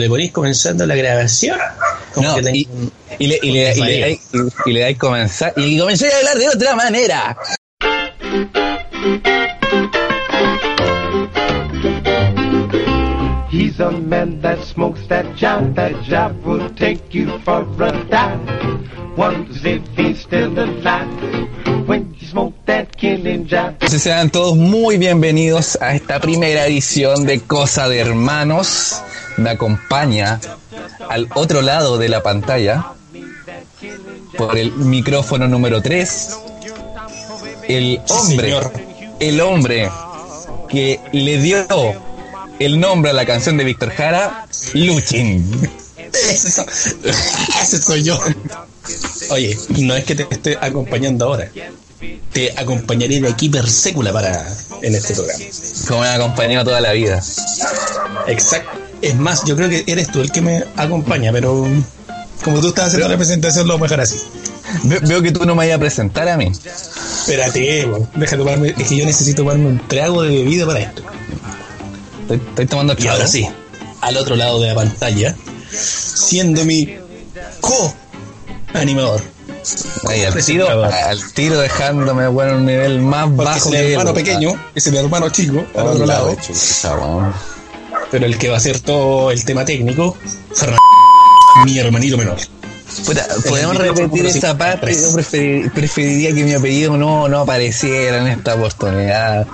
[0.00, 1.58] le ponís comenzando la grabación,
[2.14, 4.80] como No, que tenés y, un- y le, y le, y le, dais- y le
[4.80, 7.36] dais comenzar, y comencé a hablar de otra manera.
[13.50, 15.74] He's a man that smokes that job.
[15.76, 19.16] That job will take you for a dive.
[19.16, 23.74] Wonders if he's still alive when you smoke that killing job.
[23.74, 29.02] Entonces sean todos muy bienvenidos a esta primera edición de Cosa de Hermanos.
[29.36, 30.40] Me acompaña
[31.08, 32.92] al otro lado de la pantalla
[34.36, 36.36] por el micrófono número 3
[37.68, 38.72] el hombre, señor.
[39.20, 39.90] el hombre
[40.68, 41.66] que le dio
[42.58, 45.70] el nombre a la canción de Víctor Jara, Luchin.
[46.12, 46.64] Ese,
[47.62, 48.18] ese soy yo.
[49.30, 51.50] Oye, no es que te esté acompañando ahora.
[52.32, 54.46] Te acompañaré de aquí per sécula para
[54.82, 55.44] en este programa.
[55.88, 57.22] Como me ha acompañado toda la vida.
[58.26, 58.91] Exacto.
[59.02, 61.66] Es más, yo creo que eres tú el que me acompaña, pero
[62.44, 64.20] como tú estás haciendo la presentación, lo dejar así.
[64.84, 66.50] Ve- Veo que tú no me vayas a presentar a mí.
[66.52, 68.08] Espérate, weón.
[68.14, 71.02] deja tomarme, es que yo necesito tomarme un trago de bebida para esto.
[72.22, 73.46] Estoy, estoy tomando Y ahora sí,
[74.00, 75.36] al otro lado de la pantalla,
[75.70, 76.96] siendo mi
[77.60, 79.20] co-animador.
[80.08, 84.14] Ahí, al tiro, al tiro dejándome bueno, un nivel más Porque bajo es el hermano
[84.14, 86.36] pequeño, es el hermano chico, al otro lado.
[88.12, 90.16] Pero el que va a hacer todo el tema técnico,
[91.64, 92.36] mi hermanito menor.
[93.06, 94.92] Puta, podemos repetir esa parte.
[94.94, 99.46] Yo prefer- preferiría que mi apellido no, no apareciera en esta oportunidad.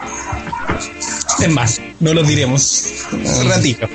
[1.40, 2.84] Es más, no lo diremos.
[3.12, 3.86] Un ratito.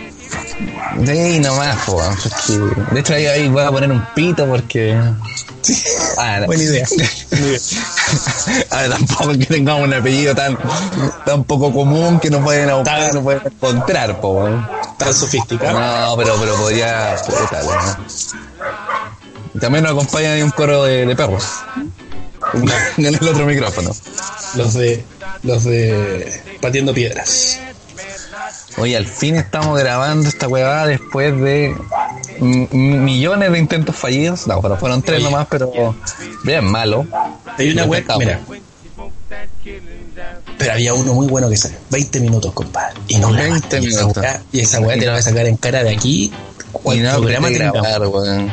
[1.06, 4.98] Sí, nomás, po, porque- De hecho, ahí, ahí voy a poner un pito porque.
[6.46, 6.86] Buena idea.
[8.90, 10.58] Tampoco que tengamos un apellido tan,
[11.26, 14.50] tan poco común que no pueden, buscar, encontrar, po.
[14.98, 15.80] Tan sofisticado.
[15.80, 17.16] No, pero, pero podría.
[17.26, 19.60] puta, ¿no?
[19.60, 21.46] También nos acompaña un coro de, de perros.
[22.98, 23.92] En el otro micrófono.
[24.56, 25.04] Los de.
[25.44, 26.42] Los de.
[26.62, 27.60] Pateando piedras.
[28.78, 31.76] Oye, al fin estamos grabando esta huevada después de
[32.44, 34.48] millones de intentos fallidos.
[34.48, 35.26] No, pero fueron tres Oye.
[35.26, 35.96] nomás, pero
[36.44, 37.06] bien malo.
[37.58, 38.40] Hay una web, mira.
[40.58, 41.78] Pero había uno muy bueno que salió.
[41.90, 42.96] 20 minutos, compadre.
[43.08, 43.80] Y no 20 grabaste.
[43.82, 44.24] Y esa minutos.
[44.52, 46.26] Y esa weá te la voy a sacar en cara de aquí.
[46.26, 46.32] Y
[46.72, 47.82] ¿Cuál no programa tengamos?
[47.82, 48.52] grabar, weón.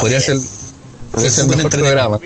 [0.00, 0.36] Podría ser,
[1.10, 2.18] podría ser el mejor programa.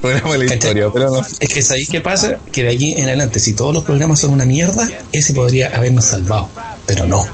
[0.00, 0.56] Programa de la ¿Cachai?
[0.58, 1.20] historia, pero no.
[1.40, 2.38] Es que ¿sabéis qué pasa?
[2.52, 6.04] Que de aquí en adelante, si todos los programas son una mierda, ese podría habernos
[6.04, 6.48] salvado.
[6.86, 7.24] Pero no,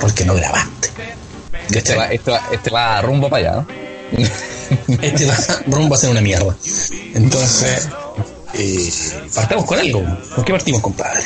[0.00, 0.90] porque no grabaste.
[1.72, 3.66] Este va, este va, este va rumbo para allá, ¿no?
[5.02, 5.36] Este va,
[5.66, 6.54] rumbo a ser una mierda.
[7.14, 7.88] Entonces,
[8.54, 8.92] eh,
[9.34, 10.04] partamos con algo.
[10.34, 11.24] ¿Con qué partimos, compadre?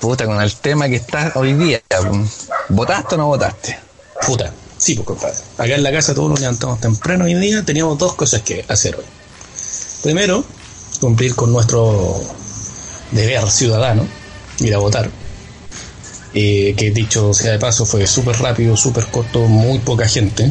[0.00, 1.80] Puta, con el tema que está hoy día.
[2.68, 3.78] ¿Votaste o no votaste?
[4.26, 5.36] Puta, sí, pues compadre.
[5.58, 7.64] Acá en la casa todos nos levantamos temprano hoy día.
[7.64, 9.04] Teníamos dos cosas que hacer hoy.
[10.02, 10.44] Primero,
[11.00, 12.20] cumplir con nuestro
[13.12, 14.06] deber ciudadano,
[14.58, 15.08] ir a votar.
[16.34, 20.50] Eh, que dicho sea de paso, fue súper rápido, súper corto, muy poca gente.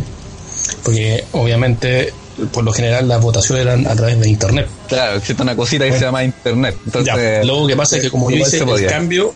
[0.84, 2.14] Porque obviamente,
[2.52, 4.68] por lo general, las votaciones eran a través de internet.
[4.88, 6.78] Claro, existe una cosita que se llama internet.
[6.86, 9.34] Entonces, Ya, luego que pasa es que como yo hice el cambio,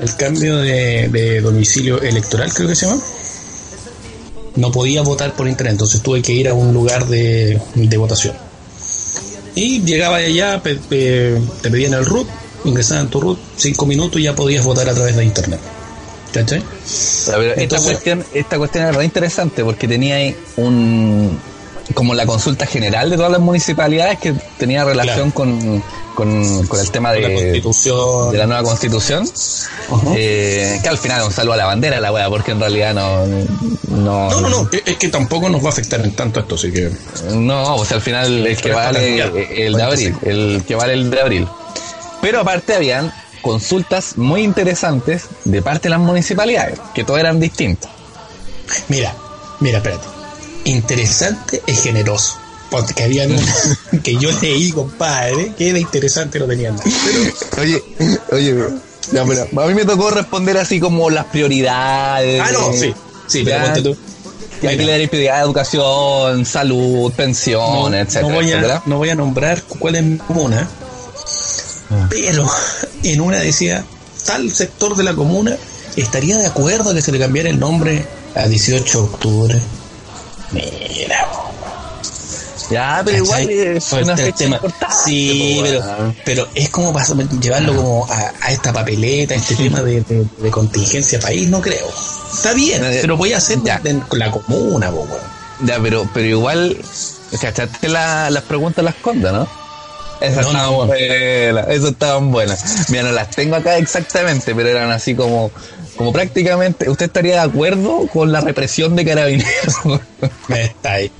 [0.00, 3.00] el cambio de, de domicilio electoral, creo que se llama,
[4.56, 8.34] no podía votar por internet, entonces tuve que ir a un lugar de, de votación.
[9.54, 12.28] Y llegaba allá, pe- pe- te pedían el root,
[12.64, 15.60] ingresaban tu root, cinco minutos y ya podías votar a través de internet.
[16.40, 16.62] ¿Cachai?
[17.26, 21.38] Pero esta, Entonces- cuestión, esta cuestión es verdad interesante porque tenía ahí un
[21.94, 25.80] como la consulta general de todas las municipalidades que tenía relación con,
[26.16, 28.32] con, con el tema Con la de, constitución.
[28.32, 29.24] de la nueva constitución.
[30.16, 33.24] Eh, que al final un saludo a la bandera la wea, porque en realidad no
[33.88, 36.72] no, No, no, no, es que tampoco nos va a afectar en tanto esto, así
[36.72, 36.90] que...
[37.32, 39.22] no, o sea, al final el que vale
[39.66, 41.48] el de abril, el que vale el de abril.
[42.20, 43.12] Pero aparte habían
[43.46, 47.90] consultas muy interesantes de parte de las municipalidades, que todas eran distintas.
[48.88, 49.14] Mira,
[49.60, 50.06] mira, espérate.
[50.64, 52.34] Interesante es generoso.
[52.70, 53.40] Porque había una
[54.02, 56.82] que yo leí, compadre, que era interesante, no tenía nada.
[57.54, 57.82] Pero, Oye,
[58.32, 58.54] oye,
[59.12, 62.42] pero a mí me tocó responder así como las prioridades.
[62.44, 62.92] ah, no, sí,
[63.28, 63.96] sí, pero ponte tú.
[64.62, 68.76] Y aquí le daré prioridad a educación, salud, pensión, No, etcétera, no voy etcétera.
[68.78, 70.68] a, no voy a nombrar cuál es mi comuna,
[71.88, 72.08] Ah.
[72.10, 72.44] pero
[73.12, 73.84] en una decía,
[74.24, 75.56] tal sector de la comuna
[75.96, 78.04] estaría de acuerdo a que se le cambiara el nombre
[78.34, 79.62] a 18 de octubre.
[80.52, 81.26] Mira,
[82.70, 84.56] Ya, pero igual es Por una fecha tema.
[84.56, 87.06] importante, Sí, pero, pero es como para
[87.40, 91.60] llevarlo como a, a esta papeleta, a este tema de, de- de contingencia país, no
[91.60, 91.86] creo.
[92.34, 93.80] Está bien, pero voy a hacer ya.
[93.84, 95.06] en con la comuna, po.
[95.64, 96.76] Ya, pero, pero igual,
[97.40, 99.65] ¿cachaste la- las preguntas las condas, no?
[100.20, 100.86] Esas No, estaban no.
[100.86, 102.88] buenas, esas estaban buenas.
[102.90, 105.50] Mira, no las tengo acá exactamente, pero eran así como,
[105.96, 109.74] como prácticamente, ¿usted estaría de acuerdo con la represión de carabineros?
[110.48, 111.10] Está ahí.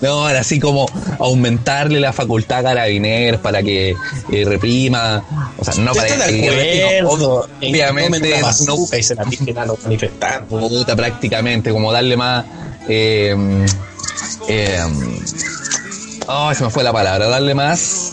[0.00, 0.86] No, era así como
[1.18, 3.96] aumentarle la facultad a carabineros para que
[4.30, 5.24] eh, reprima,
[5.58, 6.60] o sea, no para que acuerdo.
[6.60, 10.48] que tomen obviamente no y se la a los manifestantes.
[10.48, 12.44] puta, prácticamente, como darle más.
[12.88, 13.34] Eh,
[14.48, 14.78] eh,
[16.26, 18.12] oh, se me fue la palabra, darle más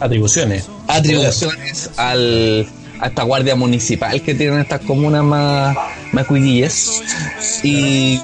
[0.00, 0.66] Atribuciones.
[0.86, 2.68] atribuciones al,
[3.00, 5.76] a esta guardia municipal que tienen estas comunas más,
[6.12, 7.02] más cuidillas.
[7.62, 8.20] Y,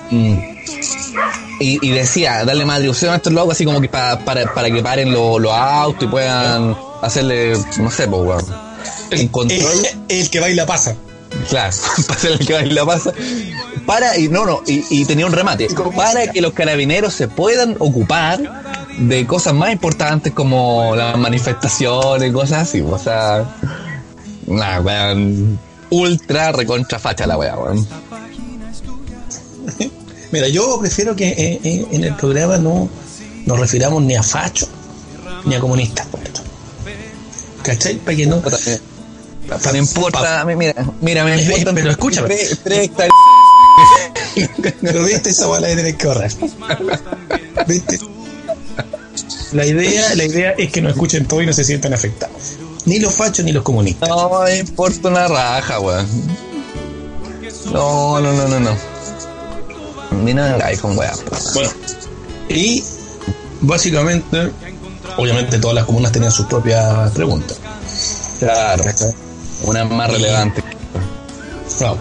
[1.60, 4.70] y, y decía, darle más atribuciones a estos locos, así como que pa- para, para
[4.70, 8.44] que paren lo- los autos y puedan hacerle, no sé, pues,
[9.30, 9.60] control.
[10.08, 10.96] El, el que baila pasa.
[11.48, 11.74] Claro,
[12.06, 13.12] para hacer el que la pasa.
[13.86, 15.68] Para, y no, no, y, y tenía un remate.
[15.96, 18.40] Para que los carabineros se puedan ocupar
[18.98, 22.80] de cosas más importantes como las manifestaciones, cosas así.
[22.80, 23.44] O sea,
[24.46, 25.58] la weón,
[25.90, 27.86] ultra recontra facha la wea, weón.
[30.32, 32.88] Mira, yo prefiero que eh, eh, en el programa no
[33.46, 34.66] nos refiramos ni a facho
[35.44, 36.06] ni a comunistas.
[37.62, 37.96] ¿Cachai?
[37.96, 38.42] Para que no.
[38.66, 38.78] Eh,
[39.72, 41.72] No importa, mira, mira, me Eh, importa.
[41.74, 42.28] pero escúchame.
[42.28, 43.14] Tres, tres hectáreas.
[44.82, 46.30] Pero viste esa bola de tener que ahorrar.
[47.66, 47.98] ¿Viste?
[49.54, 52.36] La idea, la idea es que nos escuchen todo y no se sientan afectados.
[52.86, 54.08] Ni los fachos ni los comunistas.
[54.08, 56.06] No me importa una raja, weón.
[57.72, 58.76] No, no, no, no, no.
[60.22, 61.14] Ni nada de con weón.
[61.54, 61.70] Bueno,
[62.48, 62.82] y
[63.60, 64.50] básicamente,
[65.16, 67.56] obviamente todas las comunas tenían sus propias preguntas.
[68.40, 68.84] Claro.
[69.62, 70.62] Una más relevante.
[71.78, 71.98] Claro.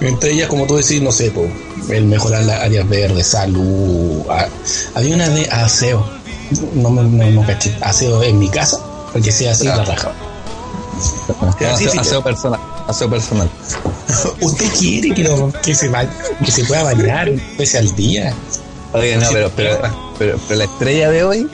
[0.00, 1.46] Entre ellas, como tú decís, no sé, po,
[1.90, 4.22] el mejorar las áreas verdes, salud.
[4.28, 4.48] a-
[4.94, 6.15] había una de aseo.
[6.74, 7.76] No me no, no caché.
[7.80, 8.78] Aseo en mi casa,
[9.12, 9.84] porque sea así Claro.
[9.84, 10.12] la raja.
[11.60, 12.60] Aseo, aseo personal.
[12.88, 13.50] Aseo personal.
[14.40, 16.06] ¿Usted quiere que, lo- que, se, ba-
[16.44, 18.32] que se pueda bañar un vez al día?
[18.92, 19.78] Oye, no, pero, pero,
[20.18, 21.50] pero, pero la estrella de hoy,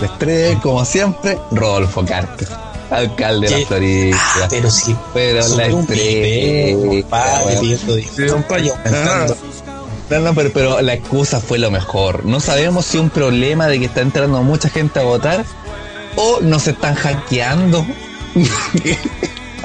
[0.00, 2.46] la estrella de hoy, como siempre, Rodolfo Carter,
[2.90, 4.16] alcalde de la Florida.
[4.42, 4.94] Ah, pero sí.
[5.12, 5.88] Pero la un estrella.
[7.60, 9.36] pidiendo disculpas y aumentando.
[10.10, 12.24] No, no, pero, pero la excusa fue lo mejor.
[12.24, 15.44] No sabemos si un problema de que está entrando mucha gente a votar
[16.16, 17.84] o nos están hackeando.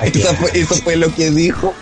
[0.03, 1.73] eso, fue, eso fue lo que dijo.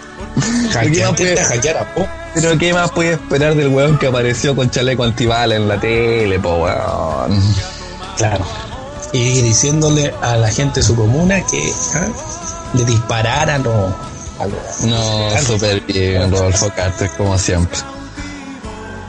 [0.71, 2.07] Hackear, ¿Qué más puede- intenta hackear a vos.
[2.33, 6.39] Pero ¿qué más puede esperar del weón que apareció con chaleco antibala en la tele,
[6.39, 7.41] po weón?
[8.17, 8.45] Claro.
[9.13, 12.07] Y diciéndole a la gente de su comuna que ah,
[12.73, 13.95] le dispararan o
[14.39, 14.57] algo.
[14.83, 17.79] No, súper bien, Rodolfo Carter, como siempre.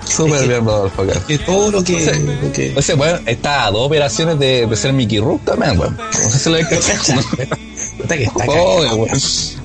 [0.09, 1.05] Súper bien, Rodolfo.
[1.27, 2.01] Que todo lo que.
[2.01, 2.21] Sí.
[2.43, 5.79] lo que O sea, bueno, está a dos operaciones de, de ser Mickey Rook también,
[5.79, 5.97] weón.
[5.97, 7.23] No sé si lo hay cachado.
[7.99, 9.21] Puta que está Oh, weón.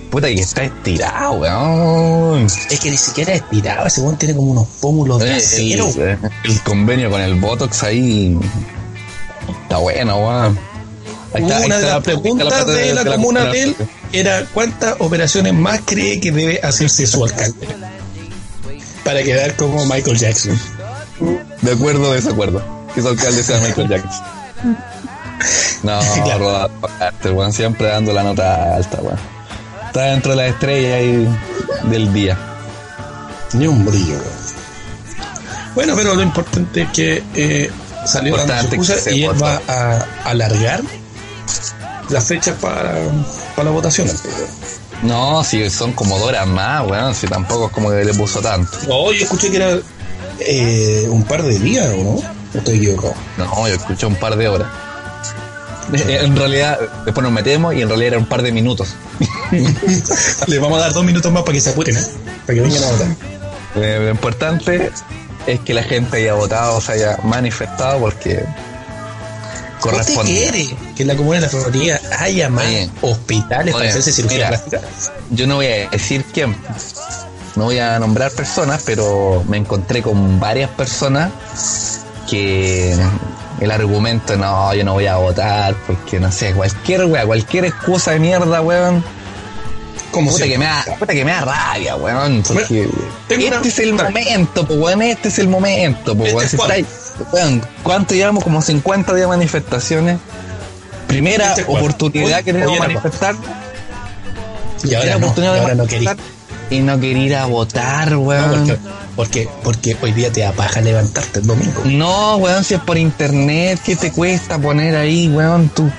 [0.09, 2.45] Puta que está estirado, weón.
[2.69, 5.87] Es que ni siquiera es tirado, ese weón tiene como unos pómulos de acero.
[5.95, 6.17] El,
[6.51, 8.37] el convenio con el Botox ahí
[9.63, 10.59] está bueno, weón.
[11.33, 13.75] Ahí está- ahí Una de las la- preguntas plata de la comuna de él
[14.11, 17.67] era ¿cuántas operaciones más cree que debe hacerse su alcalde?
[19.03, 20.57] Para quedar como Michael Jackson.
[21.61, 22.63] De acuerdo o desacuerdo.
[22.93, 24.23] Que su alcalde sea Michael Jackson.
[25.83, 26.39] No, Claro.
[26.39, 29.19] Rodolfo Carter, weón, siempre dando la nota alta, weón.
[29.87, 31.27] Está dentro de la estrella ahí
[31.89, 32.37] del día.
[33.51, 34.15] Ni un brillo.
[35.75, 37.69] Bueno, pero lo importante es que eh,
[38.05, 40.81] salió dando su Importante se y él va a alargar
[42.09, 42.93] las fechas para,
[43.55, 44.07] para la votación.
[45.03, 48.41] No, si son como dos horas más, weón, si tampoco es como que le puso
[48.41, 48.77] tanto.
[48.87, 49.77] No, yo escuché que era
[50.39, 52.09] eh, un par de días, ¿o no?
[52.11, 52.23] ¿O
[52.57, 53.13] estoy equivocado?
[53.37, 54.67] No, yo escuché un par de horas.
[55.93, 58.95] Eh, En realidad, después nos metemos y en realidad era un par de minutos.
[60.47, 62.05] Le vamos a dar dos minutos más para que se apuren, ¿eh?
[62.45, 63.07] Para que vengan a votar.
[63.75, 64.91] Eh, lo importante
[65.45, 68.43] es que la gente haya votado, se haya manifestado porque
[69.85, 70.31] ¿Usted corresponde.
[70.31, 72.89] quiere que en la comuna de la Florida haya más Oye.
[73.01, 74.49] hospitales para Oye, hacerse cirugía mira.
[74.49, 74.81] plástica?
[75.31, 76.55] Yo no voy a decir quién,
[77.55, 81.31] no voy a nombrar personas, pero me encontré con varias personas
[82.29, 82.95] que
[83.59, 88.11] el argumento, no, yo no voy a votar porque no sé, cualquier wea, cualquier excusa
[88.11, 89.03] de mierda, weón.
[90.11, 92.43] Como Puta que, me da, puta que me da rabia, weón.
[92.47, 92.87] Porque
[93.29, 95.01] este una- es el momento, pues, weón.
[95.01, 96.43] Este es el momento, Este weón.
[96.45, 96.69] es Si Juan.
[96.71, 96.87] estáis,
[97.31, 98.43] weón, ¿cuánto llevamos?
[98.43, 100.19] Como 50 días de manifestaciones.
[101.07, 103.35] Primera oportunidad hoy- que tenemos de manifestar.
[104.83, 106.05] Y ahora no, oportunidad de ahora no querí.
[106.05, 106.33] manifestar
[106.69, 108.51] Y no quería ir a votar, No, weón.
[108.67, 108.77] porque,
[109.15, 111.81] porque, porque hoy día te apaja levantarte el domingo.
[111.85, 115.91] No, weón, si es por internet, ¿qué te cuesta poner ahí, weón, tu-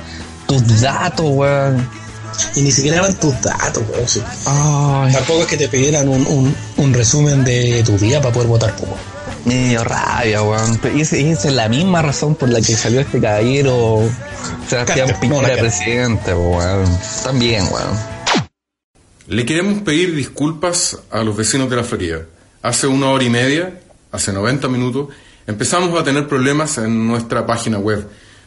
[0.46, 1.88] tus datos, weón?
[2.56, 4.08] Y ni siquiera eran tus datos, weón.
[4.08, 4.20] sí.
[4.44, 8.74] Tampoco es que te pidieran un, un, un resumen de tu día para poder votar,
[8.74, 9.13] po, weón.
[9.44, 10.78] Me dio rabia, weón.
[10.80, 14.08] Pero esa, es la misma razón por la que salió este caballero
[14.68, 16.86] Sebastián Piñera presidente, weón.
[17.22, 18.14] También, weón.
[19.26, 22.26] Le queremos pedir disculpas a los vecinos de la Florida.
[22.62, 23.80] Hace una hora y media,
[24.12, 25.08] hace 90 minutos,
[25.46, 28.06] empezamos a tener problemas en nuestra página web.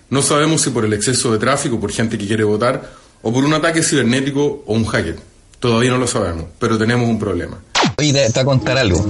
[0.10, 2.90] No sabemos si por el exceso de tráfico, por gente que quiere votar,
[3.22, 5.18] o por un ataque cibernético o un hacker.
[5.60, 7.58] Todavía no lo sabemos, pero tenemos un problema.
[7.98, 9.04] Oye, te, te voy a contar algo.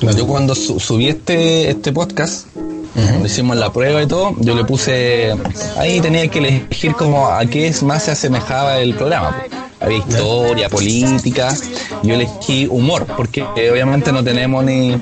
[0.00, 2.46] Yo cuando su- subí este, este podcast,
[2.94, 5.34] cuando hicimos la prueba y todo, yo le puse,
[5.76, 9.36] ahí tenía que elegir como a qué es más se asemejaba el programa.
[9.80, 11.54] Había historia, política,
[12.02, 15.00] yo elegí humor, porque eh, obviamente no tenemos ni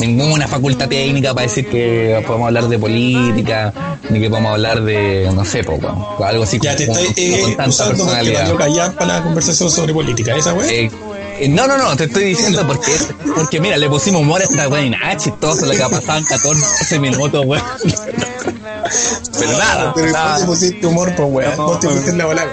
[0.00, 3.72] ninguna facultad técnica para decir que podemos hablar de política,
[4.10, 7.14] ni que podemos hablar de, no sé, po, weón, algo así Ya te como- estoy
[7.30, 8.94] como eh, con tanta usando personalidad.
[8.94, 10.34] Para la conversación sobre política.
[10.36, 10.52] ¿Esa?
[10.66, 10.90] Eh, eh,
[11.48, 12.92] no, no, no, te estoy diciendo porque,
[13.36, 16.18] porque mira, le pusimos humor a esta weá y nada, chistoso lo que ha pasado
[16.18, 17.62] en 14 minutos, weón.
[19.38, 20.30] Pero nada, Pero nada.
[20.32, 21.56] vos te pusiste humor, pues weón.
[21.56, 22.46] No, Vos te pusiste en la bola.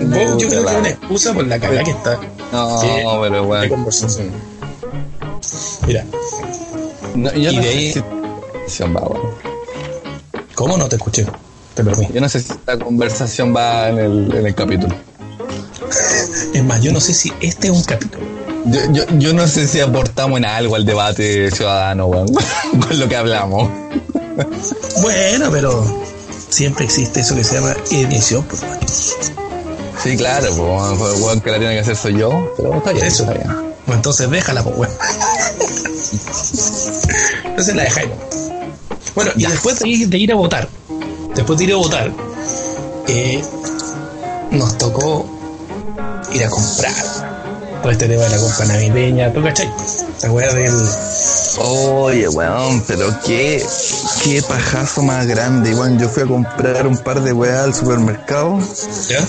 [0.00, 2.18] Vos, yo creo que es una excusa por la cagada que está.
[2.52, 3.68] No, que- pero weón.
[3.68, 4.30] conversación.
[5.86, 6.04] Mira,
[7.14, 8.02] No, yo Y no de sé ahí- si-
[8.68, 9.34] si va, weón.
[10.54, 11.26] ¿cómo no te escuché?
[11.74, 12.06] Te perdí.
[12.12, 14.94] Yo no sé si esta conversación va en el, en el capítulo.
[16.54, 18.24] Es más, yo no sé si este es un capítulo.
[18.66, 22.28] Yo, yo, yo no sé si aportamos en algo al debate ciudadano, weón,
[22.88, 23.70] con lo que hablamos.
[25.00, 25.84] Bueno, pero
[26.48, 28.62] siempre existe eso que se llama edición, pues.
[30.02, 33.06] Sí, claro, pues, weón, pues, que la tiene que hacer soy yo, pero está bien,
[33.06, 33.22] Eso.
[33.24, 33.48] está bien.
[33.48, 34.92] Bueno, entonces déjala, pues weón.
[37.44, 38.10] Entonces la dejáis.
[39.14, 40.68] Bueno, y después de ir, de ir a votar,
[41.34, 42.12] después de ir a votar,
[43.08, 43.42] eh,
[44.50, 45.37] nos tocó
[46.32, 46.94] ir a comprar.
[47.82, 49.70] Todo este tema de la compra navideña, ¿tú cachai?
[50.16, 50.74] Esa weá del.
[51.60, 53.64] Oye, weón, pero qué,
[54.22, 55.98] qué pajazo más grande, weón.
[55.98, 58.58] Yo fui a comprar un par de weas al supermercado.
[59.08, 59.24] ¿Ya?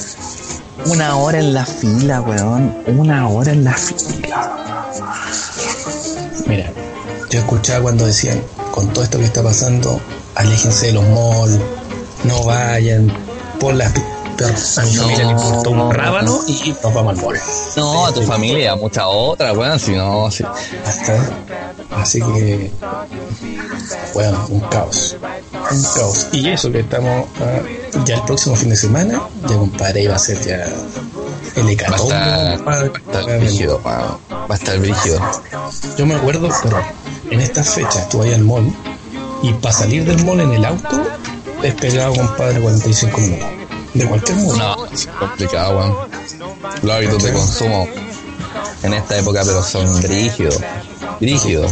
[0.85, 2.75] Una hora en la fila, weón.
[2.87, 4.51] Una hora en la fila.
[6.47, 6.71] Mira,
[7.29, 8.41] yo escuchaba cuando decían,
[8.71, 10.01] con todo esto que está pasando,
[10.35, 11.59] aléjense de los malls,
[12.23, 13.11] no vayan,
[13.59, 13.93] por las
[14.39, 15.01] pero a mi No.
[15.03, 17.39] familia le importó un rábano y nos vamos al mall.
[17.75, 19.79] No, a tu familia y a muchas otras, weón.
[19.79, 20.45] Si no, si.
[21.91, 22.71] Así que,
[24.13, 25.17] bueno, un caos.
[25.71, 26.27] Un caos.
[26.31, 27.59] Y eso que estamos ah,
[28.05, 30.63] ya el próximo fin de semana, ya compadre, iba a ser ya
[31.55, 32.57] el Va compadre.
[32.59, 34.17] va a estar brígido, weón.
[34.31, 35.19] Va a estar brígido.
[35.97, 36.81] Yo me acuerdo, pero
[37.31, 38.71] en estas fechas tú vas al mall
[39.43, 41.01] y para salir del mall en el auto
[41.63, 43.47] es pegado, compadre, 45 minutos.
[43.93, 44.57] De cualquier mall.
[44.57, 45.97] No, es complicado, weón.
[46.83, 47.87] Los hábitos de consumo
[48.83, 50.59] en esta época, pero son brígidos.
[51.19, 51.71] Brígidos.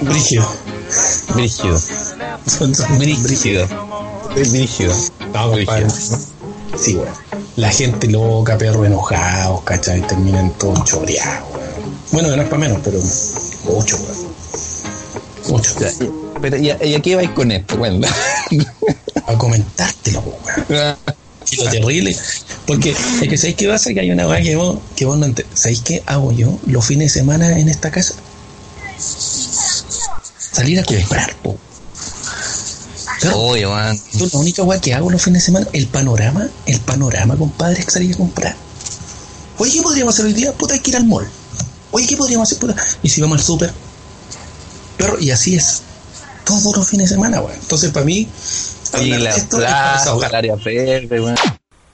[0.00, 0.46] Brígido.
[1.34, 1.88] Brígidos.
[2.46, 3.66] Son- son Brígido.
[4.34, 4.94] Brígido.
[5.32, 5.86] No, compadre.
[6.78, 7.08] Sí, weón.
[7.56, 10.00] La gente loca, perro enojados, ¿cachai?
[10.06, 11.94] Terminan todos choreados, weón.
[12.12, 12.98] Bueno, no es para menos, pero
[13.64, 14.30] mucho, weón.
[15.48, 15.72] Mucho.
[15.80, 15.90] Ya,
[16.40, 17.76] Pero, ¿y, a- y a qué vais con esto?
[17.76, 18.06] Bueno.
[19.30, 20.20] A comentártelo,
[20.68, 20.96] weón.
[21.50, 22.16] Y lo terrible.
[22.66, 23.92] Porque es que ¿sabéis qué pasa?
[23.92, 25.58] Que hay una weá que vos, que vos no entendés.
[25.58, 28.14] ¿Sabéis qué hago yo los fines de semana en esta casa?
[30.52, 31.56] Salir a comprar, po.
[33.34, 33.98] Oye, man.
[34.32, 37.92] la única weá que hago los fines de semana, el panorama, el panorama, compadre, es
[37.92, 38.56] salir a comprar.
[39.58, 40.52] Oye, ¿qué podríamos hacer hoy día?
[40.52, 41.28] Puta, hay que ir al mall.
[41.90, 42.58] Oye, ¿qué podríamos hacer?
[42.58, 43.72] Puta, y si vamos al súper.
[44.96, 45.82] Perro, y así es.
[46.44, 47.58] Todos los fines de semana, weón.
[47.60, 48.26] Entonces, para mí,
[48.98, 51.36] Y hablar la plaza, el área verde, weón.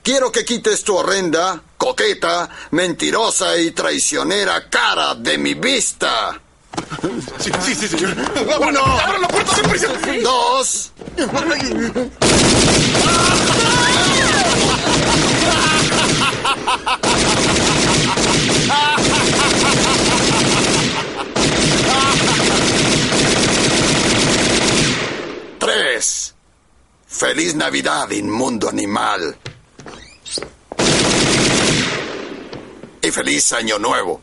[0.03, 6.39] Quiero que quites tu horrenda, coqueta, mentirosa y traicionera cara de mi vista.
[7.39, 8.15] Sí, sí, sí, señor.
[8.59, 8.79] Uno.
[8.79, 9.87] ¡Abran la puerta de prisa!
[10.23, 10.91] Dos.
[25.59, 26.36] Tres.
[27.17, 29.35] Feliz Navidad, inmundo animal.
[33.01, 34.21] Y feliz Año Nuevo.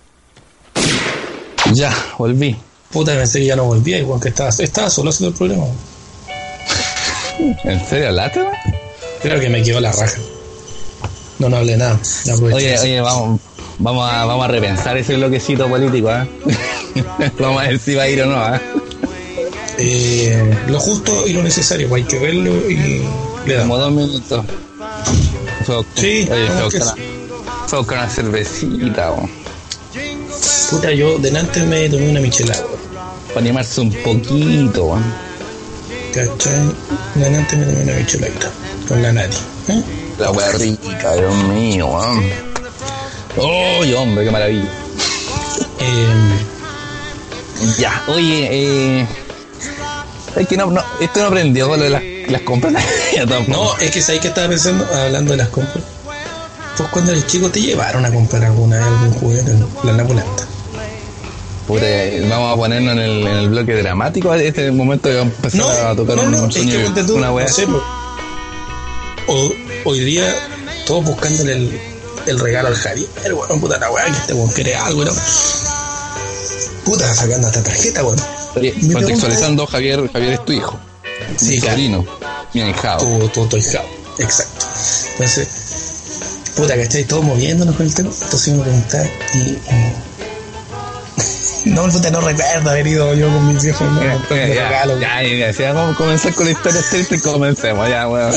[1.72, 2.56] Ya, volví.
[2.92, 5.64] Puta, pensé que ya no volvía, igual que estaba, estaba solo haciendo el problema.
[7.64, 8.54] ¿En serio hablaste, weón?
[9.22, 10.20] Creo que me quedó la raja.
[11.40, 11.98] No, no hablé nada.
[12.42, 13.40] Oye, oye, vamos,
[13.80, 16.28] vamos, a, vamos a repensar ese bloquecito político, ¿ah?
[17.40, 18.60] vamos a ver si va a ir o no, ¿ah?
[19.78, 23.02] Eh, lo justo y lo necesario, pues hay que verlo y
[23.46, 23.78] le Como damos.
[23.78, 24.44] dos minutos.
[25.66, 26.80] Fue Sí, oye, fue
[27.66, 29.30] fue buscar una cervecita, weón.
[30.70, 32.62] Puta, yo delante me tomé una michelada.
[33.28, 35.04] Para animarse un poquito, weón.
[36.12, 36.70] ¿Cachai?
[37.16, 38.50] Delante me tomé una micheladita
[38.86, 39.36] con la Nati.
[39.68, 39.82] ¿eh?
[40.18, 42.22] La wea rica, Dios mío, weón.
[43.80, 44.68] ¡Uy, hombre, qué maravilla!
[45.80, 46.06] Eh,
[47.78, 48.48] Ya, oye,
[49.00, 49.06] eh.
[50.36, 52.74] Es que no, no, esto no aprendió con lo de las, las compras.
[53.48, 55.84] No, es que sabes que estaba pensando, hablando de las compras.
[56.76, 60.44] Pues cuando eres chico te llevaron a comprar alguna vez algún juguete, la Napulanta.
[61.68, 61.86] Puta,
[62.28, 64.34] vamos a ponernos en el, en el bloque dramático.
[64.34, 66.50] Este es el momento que vamos a empezar No, a tocar no, un, no, un
[66.50, 67.48] es que sueño, ponte tú, una wea.
[67.48, 67.82] sé, pues,
[69.28, 69.52] o-
[69.84, 70.34] hoy día
[70.86, 71.80] todos buscándole el,
[72.26, 75.12] el regalo al Javier, bueno, puta la weá, que este weón quiere algo, ¿no?
[76.84, 78.16] Puta, sacando esta tarjeta, weón.
[78.16, 78.43] Mi
[78.92, 80.78] contextualizando, Javier, Javier es tu hijo.
[81.36, 81.72] Sí, mi claro.
[81.76, 82.04] sobrino,
[82.52, 83.06] mi ahijado.
[83.06, 83.84] Tu, tu, tu hijado,
[84.18, 84.66] exacto.
[85.12, 85.48] Entonces,
[86.56, 87.04] puta, ¿cachai?
[87.04, 88.10] Todos moviéndonos con el tema.
[88.22, 89.38] Entonces me preguntar y.
[89.38, 89.58] y-
[91.64, 95.00] No, puta, no recuerdo haber ido yo con mis viejos, no, Ya, regalo.
[95.00, 98.34] ya, ya, ya, si vamos a comenzar con la historia triste, comencemos, ya, weón.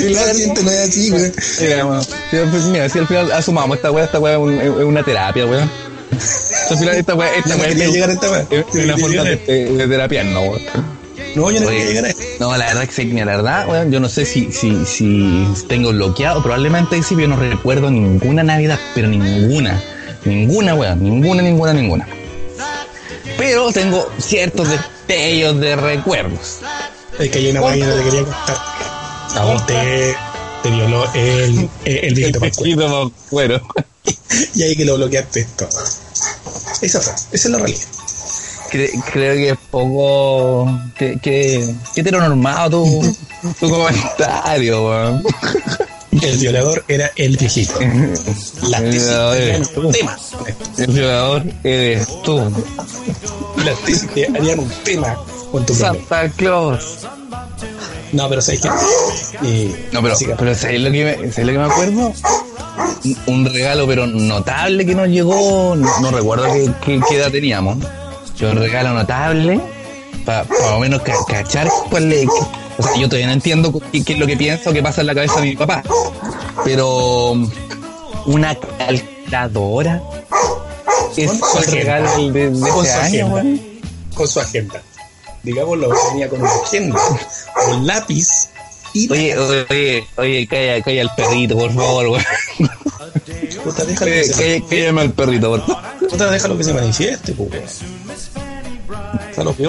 [0.00, 1.32] Y la gente no es así, weón.
[1.60, 1.82] Mira,
[2.42, 5.04] al fin- Mira, si al final asumamos esta weá, esta weá es, un- es una
[5.04, 5.70] terapia, weón.
[6.70, 8.46] Al final esta weá, esta no weá es, llegar a esta weá.
[8.50, 10.62] es una forma de, de terapia, no, weón.
[11.34, 12.22] No, yo no Oye, llegar a esto.
[12.38, 15.90] No, la verdad es que, la verdad, weón, yo no sé si, si, si tengo
[15.90, 19.82] bloqueado, probablemente sí, yo no recuerdo ninguna Navidad, pero ninguna,
[20.24, 22.08] ninguna, weón, ninguna, ninguna, ninguna.
[23.36, 26.58] Pero tengo ciertos destellos de recuerdos.
[27.18, 28.56] Es que hay una weá que no te quería contar.
[29.36, 30.14] A vos te,
[30.70, 33.12] violó el, el, el viejito Pascual.
[33.30, 33.60] Bueno,
[34.54, 35.68] Y ahí que lo bloqueaste todo.
[36.84, 37.80] Esa es la realidad.
[38.70, 40.80] cre- creo que es poco.
[40.98, 43.16] que, que, que heteronormado tu,
[43.60, 45.24] tu comentario, weón.
[46.22, 47.74] El violador era el viejito.
[48.68, 50.16] Las El tesis eres un tema.
[50.78, 52.40] El violador eres tú.
[53.64, 55.16] Las tesis te harían un tema
[55.50, 55.94] con tu problema.
[56.08, 57.06] Santa Claus.
[58.14, 58.68] No, pero ¿sabes qué?
[59.42, 62.12] Eh, No, pero, pero ¿sabes lo, que me, ¿sabes lo que me acuerdo?
[63.26, 65.74] Un- regalo, pero notable que nos llegó.
[65.76, 66.44] No, no recuerdo
[66.84, 67.78] qué, edad teníamos.
[68.38, 69.60] Pero un regalo notable.
[70.24, 72.26] Para más o menos ca- cachar cuál es.
[72.78, 75.02] O sea, yo todavía no entiendo qué, qué es lo que piensa o qué pasa
[75.02, 75.82] en la cabeza de mi papá.
[76.64, 77.34] Pero.
[78.26, 80.02] Una calculadora.
[81.16, 83.62] Es el regalo de, de año, agenda.
[84.14, 84.82] Con su agenda.
[85.44, 86.98] Digámoslo, venía con una agenda,
[87.70, 88.26] un lápiz
[88.94, 92.24] y Oye, oye, oye, calla, calla el perrito, por favor, weón.
[93.64, 95.82] puta, déjalo que se, Cállame al perrito, por favor.
[96.08, 97.50] puta, déjalo que se manifieste, weón.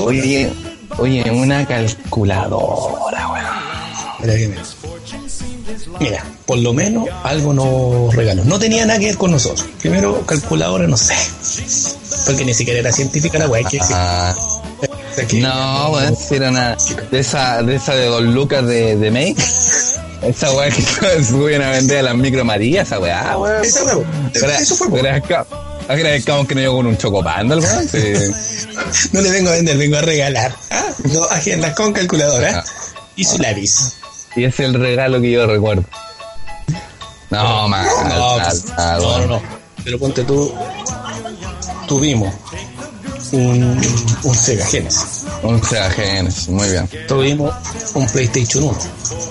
[0.05, 0.51] Oye,
[0.97, 3.27] oye, una calculadora,
[4.21, 4.55] weón.
[5.99, 8.43] Mira, por lo menos algo nos regaló.
[8.45, 9.65] No tenía nada que ver con nosotros.
[9.79, 11.15] Primero, calculadora, no sé.
[12.25, 13.67] Porque ni siquiera era científica la weá.
[13.91, 14.35] Ah,
[14.81, 14.88] que-
[15.41, 16.78] no, weón, si era una
[17.12, 19.36] de esa, de esa de Don Lucas de, de Make.
[20.21, 20.82] Esa weá que
[21.23, 23.63] suben a vender a las micro María, esa weá, weón.
[23.63, 24.99] Esa weá, eso fue.
[25.88, 27.88] Agradezcamos que no llegó con un chocopanda, weón.
[27.89, 27.97] Sí.
[29.13, 30.54] No le vengo a vender, vengo a regalar.
[30.69, 32.63] Ah, Dos agendas con calculadora Ah.
[33.15, 33.93] y su lápiz.
[34.36, 35.84] Y ese es el regalo que yo recuerdo.
[37.30, 37.86] No, man.
[38.10, 39.41] No, pues, no, no, no.
[39.84, 40.54] Pero ponte tú,
[41.88, 42.34] tuvimos
[43.31, 43.81] un,
[44.23, 45.23] un Sega Genesis.
[45.43, 46.89] Un Sega Genesis, muy bien.
[47.07, 47.53] Tuvimos
[47.93, 48.77] un PlayStation 1.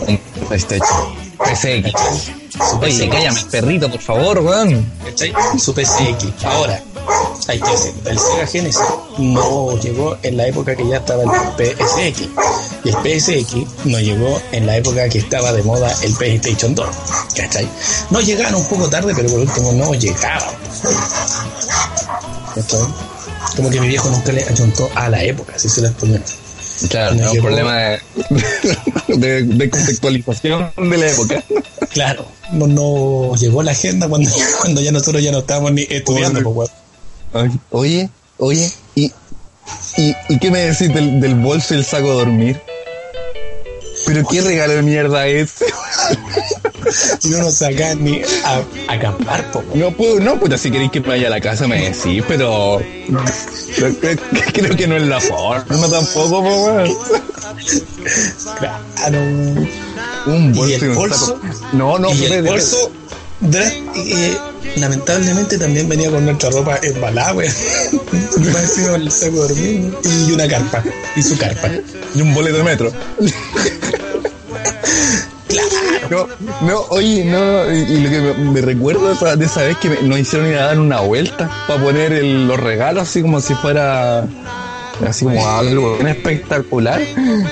[0.09, 1.25] Un PlayStation.
[1.39, 1.93] PSX.
[2.71, 3.11] Su Oye, PSX.
[3.11, 4.91] cállame, perrito, por favor, weón.
[5.05, 5.33] ¿cachai?
[5.59, 6.45] Su PSX.
[6.45, 6.81] Ahora,
[7.49, 8.81] hay que decir, el Sega Genesis
[9.19, 12.29] no llegó en la época que ya estaba el PSX.
[12.85, 16.87] Y el PSX no llegó en la época que estaba de moda el PlayStation 2.
[17.37, 17.69] ¿Cachai?
[18.11, 20.55] No llegaron un poco tarde, pero por último no llegaban.
[22.55, 22.81] ¿Cachai?
[23.57, 26.21] Como que mi viejo nunca le ayuntó a la época, si se les ponía.
[26.91, 28.01] Claro, No es un problema de,
[29.17, 31.43] de, de contextualización de la época.
[31.91, 34.29] Claro, no, no llegó la agenda cuando,
[34.61, 36.43] cuando ya nosotros ya no estábamos ni estudiando.
[36.53, 36.71] pues,
[37.33, 37.61] weón.
[37.71, 39.13] Oye, oye, ¿y,
[39.97, 42.61] y, y qué me decís del, del bolso y el saco de dormir?
[44.07, 45.55] ¿Pero qué regalo de mierda es?
[47.31, 49.63] no nos sacan ni a, a acampar, po.
[49.75, 52.79] No puedo, no, puta, si queréis que vaya a la casa me decís, pero
[54.53, 56.85] creo, que no es la forma tampoco, po.
[58.59, 59.21] Claro.
[60.27, 61.41] Un ¿Y bolso y un bolso?
[61.73, 62.91] No, no, y el bolso,
[63.41, 64.37] dra- eh,
[64.77, 67.53] lamentablemente también venía con nuestra ropa embalada, weón.
[68.39, 70.83] Me el saco de dormir y una carpa.
[71.17, 71.71] Y su carpa.
[72.15, 72.93] y un boleto de metro.
[76.11, 76.29] No,
[76.61, 80.03] no, oye, no, y, lo que me, recuerdo de esa, de esa vez que me-
[80.19, 84.27] hicieron ir a dar una vuelta para poner el- los regalos así como si fuera
[85.07, 87.01] así como algo bien espectacular.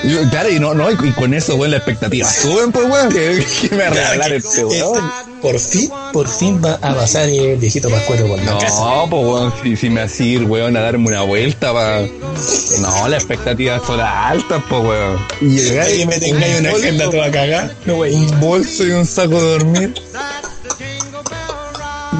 [0.03, 3.45] Yo, claro, y no, no, y, con eso, weón, la expectativa suben, pues, weón, que,
[3.61, 5.11] que me va regalar este weón.
[5.41, 8.79] por fin, por fin va a pasar el viejito Pascuero por la casa.
[8.79, 12.01] No, pues, weón, si, si me hacía ir, weón, a darme una vuelta para.
[12.01, 15.19] No, las expectativas son altas, pues, weón.
[15.41, 17.75] Y llegar Y me tengáis una agenda toda cagada.
[17.85, 18.13] No, wey.
[18.13, 19.93] un bolso y un saco de dormir.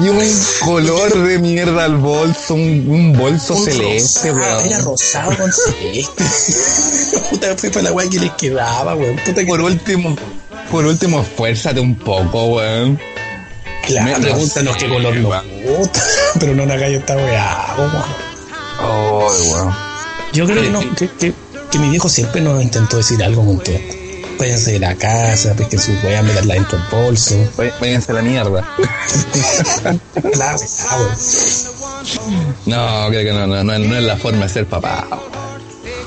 [0.02, 0.20] Y un
[0.64, 4.84] color de mierda al bolso, un, un bolso Un celeste, rosado, Era weón.
[4.84, 6.24] rosado con celeste.
[7.30, 9.16] Puta, fue para la weá que les quedaba, weón.
[9.24, 10.16] Puta que Por último,
[10.70, 12.98] por último, esfuérzate un poco, weón.
[13.86, 15.42] Claro, Me- pregúntanos qué color nos
[15.78, 16.02] gusta.
[16.40, 17.92] Pero no nos hagáis esta weá, weón.
[18.80, 19.74] Ay, weón.
[20.32, 21.32] Yo creo que, no, que, que,
[21.70, 23.96] que mi viejo siempre nos intentó decir algo con todo esto.
[24.38, 27.34] Váyanse de la casa, pesquen sus weas, meterla dentro del bolso.
[27.80, 28.64] Váyanse a la mierda.
[30.36, 31.16] La weá, weón.
[32.66, 35.06] No, creo que no, no, no, no es la forma de ser papá.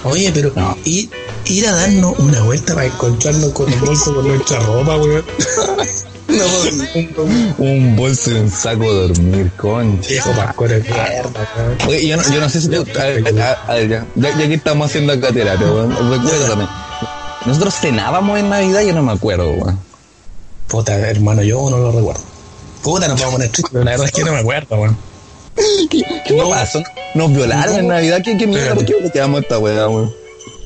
[0.04, 0.54] Oye, pero
[0.86, 1.10] ir,
[1.46, 5.26] ir a darnos una vuelta para encontrarnos con el bolso con nuestra ropa, weón.
[6.28, 6.46] No,
[7.58, 10.10] un bolso y un saco de dormir, concha.
[10.10, 11.78] viejo pascuero de mierda.
[11.88, 12.86] Oye, yo no, yo no sé si tú.
[13.00, 15.90] A ver, a- a ver, ya, ya, ya que estamos haciendo acá terapia, weón.
[16.12, 16.68] Recuérdame.
[17.48, 19.80] Nosotros cenábamos en Navidad, yo no me acuerdo, weón.
[20.68, 22.22] Puta, hermano, yo no lo recuerdo.
[22.84, 24.98] Puta, nos vamos a poner tristes, pero la verdad es que no me acuerdo, weón.
[25.90, 26.50] ¿Qué, qué No.
[26.50, 26.84] pasó?
[27.16, 27.80] ¿Nos violaron No.
[27.80, 28.22] en Navidad?
[28.24, 28.76] ¿Qué, qué mierda?
[28.76, 30.14] ¿Por qué le quedamos esta weá, weón?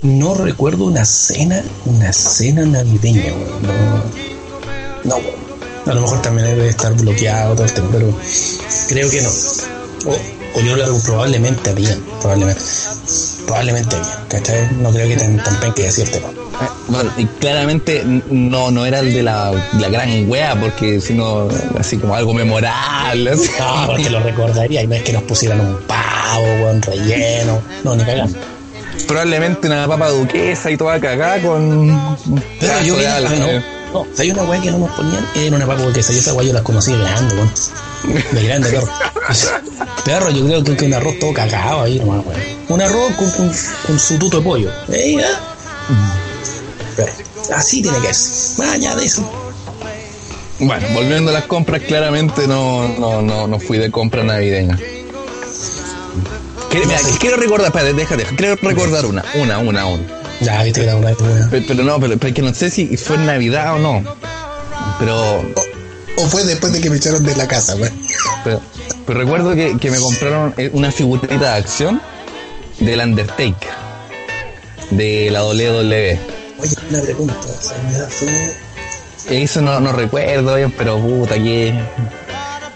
[0.02, 3.62] No recuerdo una cena, una cena navideña, weón.
[3.62, 4.04] No,
[5.04, 5.42] no, weón.
[5.86, 8.14] A lo mejor también debe estar bloqueado todo el pero
[8.88, 9.30] creo que no.
[10.08, 10.16] O,
[10.56, 12.62] o yo lo probablemente había, probablemente.
[13.46, 14.76] Probablemente había, ¿cachai?
[14.78, 15.60] No creo que tan, tan
[16.10, 16.30] tema.
[16.30, 21.48] Eh, Bueno, y claramente no, no era el de la, la gran wea, porque sino
[21.78, 23.32] así como algo memorable.
[23.32, 23.50] así.
[23.60, 27.62] No, porque lo recordaría y no es que nos pusieran un pavo, weón, relleno.
[27.84, 28.38] No, ni cagando.
[29.08, 32.18] Probablemente una papa duquesa y toda cagada con.
[32.60, 33.64] Pero yo vi, ah, no, eh.
[33.94, 36.48] no, hay una weá que no nos ponían, era una papa porque yo esa weá
[36.48, 37.52] yo las conocí de grande, weón.
[38.32, 38.88] De grande, perro.
[40.04, 42.42] Perro, yo creo que, que un arroz todo cagado ahí nomás, weón.
[42.70, 43.52] Un arroz con, con,
[43.86, 44.72] con su tuto de pollo.
[44.90, 45.24] ¿Eh?
[46.96, 47.14] Perro.
[47.56, 48.66] Así tiene que ser.
[48.66, 49.30] Allá de eso.
[50.60, 54.78] Bueno, volviendo a las compras, claramente no, no, no, no fui de compra navideña.
[56.72, 60.04] Quiero, mira, quiero recordar, espérate, déjate, quiero recordar una, una, una, una.
[60.40, 61.14] Ya, viste que la una.
[61.52, 64.04] Pero, pero no, pero, pero es que no sé si fue en Navidad o no.
[64.98, 65.44] Pero,
[66.16, 67.92] O fue después de que me echaron de la casa, weón.
[68.46, 68.62] pero,
[69.06, 72.02] pero recuerdo que, que me compraron eh, una figurita de acción
[72.80, 73.70] del Undertaker,
[74.92, 76.20] de la WWE.
[76.58, 77.36] Oye, una pregunta.
[77.90, 78.56] ¿esa fue
[79.44, 81.74] Eso no, no recuerdo pero puta que,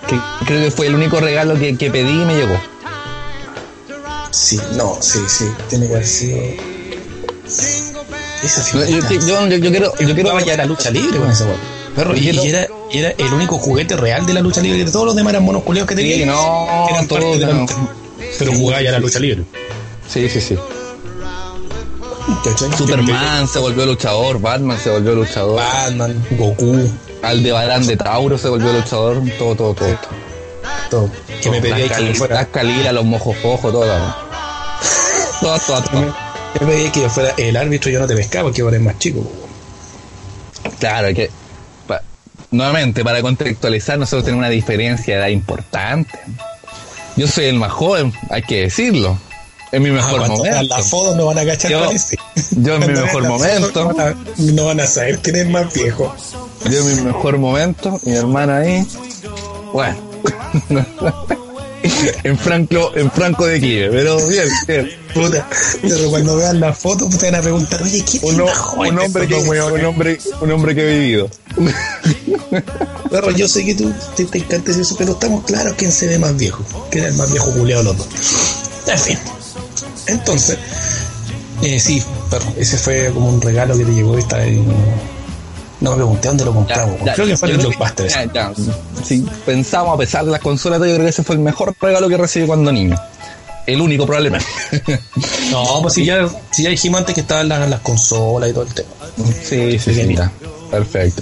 [0.07, 2.59] que creo que fue el único regalo que, que pedí y me llegó.
[4.35, 5.45] Sí, no, sí, sí.
[5.69, 6.37] Tiene que haber sido.
[8.43, 11.31] Esa No, yo, yo, yo, yo quiero, yo quiero Jugaba ya la lucha libre con
[11.31, 11.57] ese weón.
[11.95, 14.83] Perro, y, y era, y era el único juguete real de la lucha libre.
[14.83, 16.17] De todos los demás eran monos culeos que tenía.
[16.17, 17.61] Sí, no, eran todo, parte de la no.
[17.61, 17.75] lucha.
[18.37, 19.45] Pero jugaba ya la lucha libre.
[20.09, 20.57] Sí, sí, sí.
[22.77, 26.89] Superman se volvió luchador, Batman se volvió luchador, Batman, Goku,
[27.21, 29.97] Aldebarán de Tauro se volvió luchador, todo, todo, todo.
[30.89, 31.09] todo.
[31.41, 32.45] Que me pedía que yo Las fuera.
[32.47, 34.24] Calila, los mojos ojos, todo.
[35.41, 36.15] Todo, todo, todo.
[36.61, 38.83] Me pedía que yo fuera el árbitro y yo no te pescaba porque ahora es
[38.83, 39.29] más chico.
[40.79, 41.29] Claro, que
[41.87, 42.01] pa-
[42.51, 46.17] nuevamente, para contextualizar, nosotros tenemos una diferencia de edad importante.
[47.17, 49.17] Yo soy el más joven, hay que decirlo.
[49.71, 50.63] En mi Ah, mejor vean momento.
[50.75, 52.15] las fotos no van a cachar Yo- es.
[52.51, 53.83] yo en mi mejor momento.
[53.83, 56.15] No van, a, no van a saber quién es más viejo.
[56.69, 58.87] Yo en mi mejor momento, mi hermana ahí.
[59.73, 59.97] Bueno.
[62.23, 64.91] en franco, en franco de Kiev, pero bien, bien.
[65.13, 65.47] Puta.
[65.81, 68.41] Pero cuando vean las fotos, pues te van a preguntar, oye, ¿quién es Un,
[68.99, 71.29] hombre que, un hombre, un hombre que he vivido.
[73.09, 76.19] Perro, yo sé que tú te, te encanta eso, pero estamos claros quién se ve
[76.19, 76.63] más viejo.
[76.91, 78.07] ¿Quién es el más viejo culeado los dos?
[78.87, 79.17] En fin.
[80.07, 80.57] Entonces,
[81.61, 84.45] eh, sí, perro, ese fue como un regalo que te llegó esta.
[84.45, 84.61] eh,
[85.81, 86.95] No me pregunté dónde lo compramos.
[87.03, 88.07] Ya, creo que fue en Blockbuster.
[88.07, 88.53] ya, ya.
[89.03, 92.07] Si pensamos, a pesar de las consolas, yo creo que ese fue el mejor regalo
[92.07, 92.95] que recibí cuando niño.
[93.67, 94.45] El único, probablemente.
[95.51, 98.63] No, pues si ya, si ya dijimos antes que estaban las, las consolas y todo
[98.63, 98.89] el tema.
[99.43, 100.15] sí, sí, sí.
[100.15, 100.31] ya.
[100.69, 101.21] Perfecto,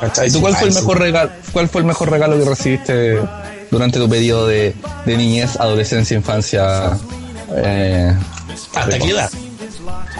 [0.00, 0.26] perfecto.
[0.26, 1.30] ¿Y tú cuál fue el mejor regalo?
[1.52, 3.18] ¿Cuál fue el mejor regalo que recibiste
[3.70, 4.74] durante tu periodo de,
[5.06, 6.98] de niñez, adolescencia, infancia?
[7.54, 8.14] Eh,
[8.74, 9.30] ¿Hasta qué edad?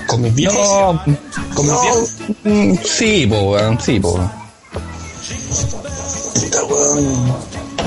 [0.06, 0.56] ¿Con mis viejos?
[0.56, 1.02] no,
[1.54, 2.10] ¿Con mis no, viejos?
[2.44, 4.12] mm, sí, po, weón, sí, po.
[4.12, 4.30] weón.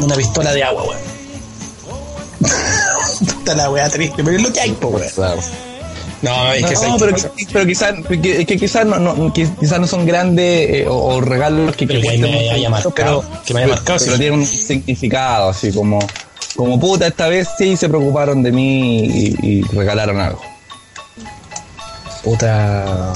[0.04, 1.02] Una pistola de agua, weón.
[3.36, 5.10] Puta la weá triste, pero es lo que hay, po, weón.
[5.16, 5.42] Claro.
[6.22, 9.88] No, es que No, ¿sabes pero, pero quizás que, que quizás no, no, quizás no
[9.88, 13.62] son grandes eh, o, o regalos que, Pero que me haya marcado, pero, que me
[13.62, 14.20] haya marcado, pero sí.
[14.20, 15.98] tienen un significado así como
[16.56, 20.51] como puta esta vez sí se preocuparon de mí y, y regalaron algo
[22.24, 23.14] Puta.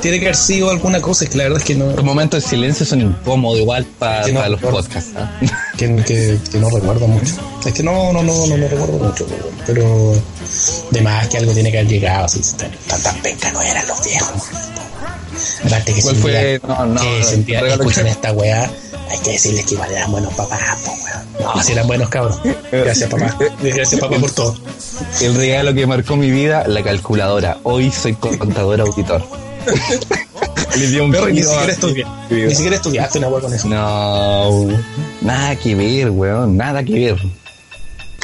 [0.00, 1.86] Tiene que haber sido alguna cosa, es que la verdad es que no.
[1.92, 5.30] los momentos de silencio son incómodos igual para los podcasts ¿ah?
[5.78, 7.34] que, que, que no recuerdo mucho.
[7.64, 9.24] Es que no, no, no, no recuerdo mucho,
[9.64, 10.12] pero,
[10.90, 14.02] de más que algo tiene que haber llegado, así, tan, tan penca no eran los
[14.04, 14.42] viejos.
[15.66, 16.32] Aparte que ¿Cuál si un fue?
[16.32, 18.68] día- No, no, que escuchan que- esta weá,
[19.12, 21.54] hay que decirles que igual eran buenos papás, weón.
[21.54, 22.40] No, si eran buenos cabros.
[22.70, 23.36] Gracias papá.
[23.62, 24.56] Gracias papá por todo.
[25.20, 29.22] el regalo que marcó mi vida la calculadora hoy soy contador auditor
[30.76, 32.06] Le dio un Pero ni siquiera estudié.
[32.30, 33.68] Ni siquiera estudiaste una weá con eso.
[33.68, 34.66] no
[35.20, 37.16] nada que ver weón nada que ver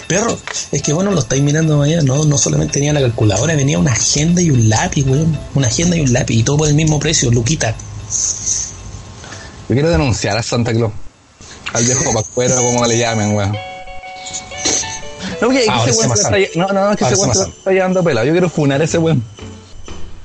[0.07, 0.38] Perro,
[0.72, 3.92] es que bueno, lo estáis mirando mañana, no, no solamente tenía la calculadora, venía una
[3.92, 5.38] agenda y un lápiz, weón.
[5.55, 7.77] Una agenda y un lápiz, y todo por el mismo precio, Luquita.
[9.69, 10.93] Yo quiero denunciar a Santa Claus.
[11.75, 13.55] Al viejo pascuero, como le llamen, weón.
[15.43, 17.35] No, que, que ese se weón está, no, no, es que Ahora ese se weón
[17.35, 18.27] se está llevando pelado.
[18.27, 19.23] Yo quiero funar a ese weón.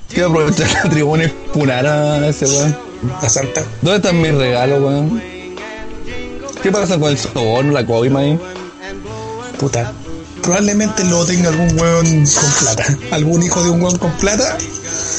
[0.07, 2.77] Quiero aprovechar la tribuna y funar a ese weón.
[3.21, 3.63] La Santa.
[3.81, 5.21] ¿Dónde están mis regalos, weón?
[6.61, 8.39] ¿Qué pasa con el soborno, la coima ahí?
[9.59, 9.91] Puta.
[10.41, 12.97] Probablemente lo tenga algún weón con plata.
[13.11, 14.57] Algún hijo de un weón con plata.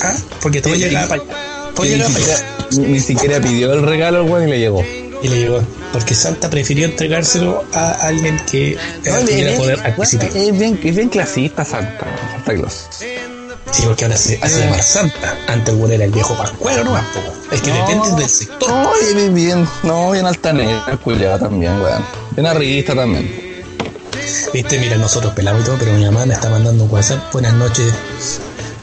[0.03, 0.17] ¿Ah?
[0.41, 0.85] Porque todo sí.
[0.91, 1.43] para allá.
[1.75, 4.59] Todo Ni llegaba para siquiera, ni, ni siquiera pidió el regalo el weón y le
[4.59, 4.85] llegó.
[5.23, 5.63] Y le llegó.
[5.93, 10.33] Porque Santa prefirió entregárselo a alguien que eh, No, tuviera es, poder bien, adquisitivo.
[10.35, 12.87] es, bien, es bien clasista Santa, Santa Claus.
[13.71, 15.37] Sí, porque ahora se hace llamar Santa.
[15.49, 16.97] Antes el era el viejo pascuero, no
[17.51, 18.69] Es que depende del sector.
[18.69, 22.05] No, bien, bien, no, bien altanera, el culiado también, weón.
[22.33, 23.65] Bien arribista también.
[24.53, 27.33] Viste, mira, nosotros pelamos y todo, pero mi mamá me está mandando un WhatsApp.
[27.33, 27.93] Buenas noches.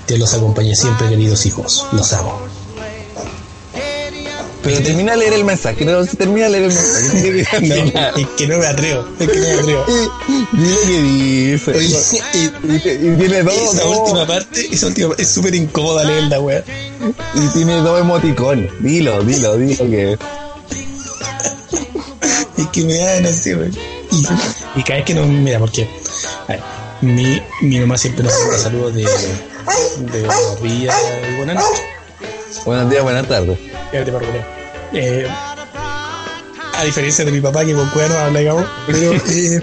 [0.08, 1.86] Dios los acompañe siempre, queridos hijos.
[1.94, 2.42] Los amo.
[4.64, 7.92] Pero termina de leer el mensaje, no, termina de leer el mensaje.
[7.94, 9.08] No, es que no me atrevo.
[9.20, 9.86] Es que no me atrevo.
[10.54, 12.22] Dile que dice.
[12.34, 16.64] Y, tiene dos, esa dos- última parte, esa última parte es súper incómoda leerla, weón.
[17.34, 18.70] y tiene dos emoticones.
[18.82, 20.18] Dilo, dilo, dilo que.
[22.58, 23.76] Es que me dan así, weón.
[24.12, 25.88] Y, y cada vez que no, mira, porque
[26.48, 26.60] a ver,
[27.02, 30.96] mi, mi mamá siempre nos manda saludos de, de buenos días
[31.32, 31.82] y buenas noches.
[32.66, 33.58] Buenos días, buenas tardes.
[33.92, 34.46] Para Julián.
[34.94, 35.28] Eh,
[36.74, 39.62] a diferencia de mi papá, que con cueva no habla, digamos, pero, eh,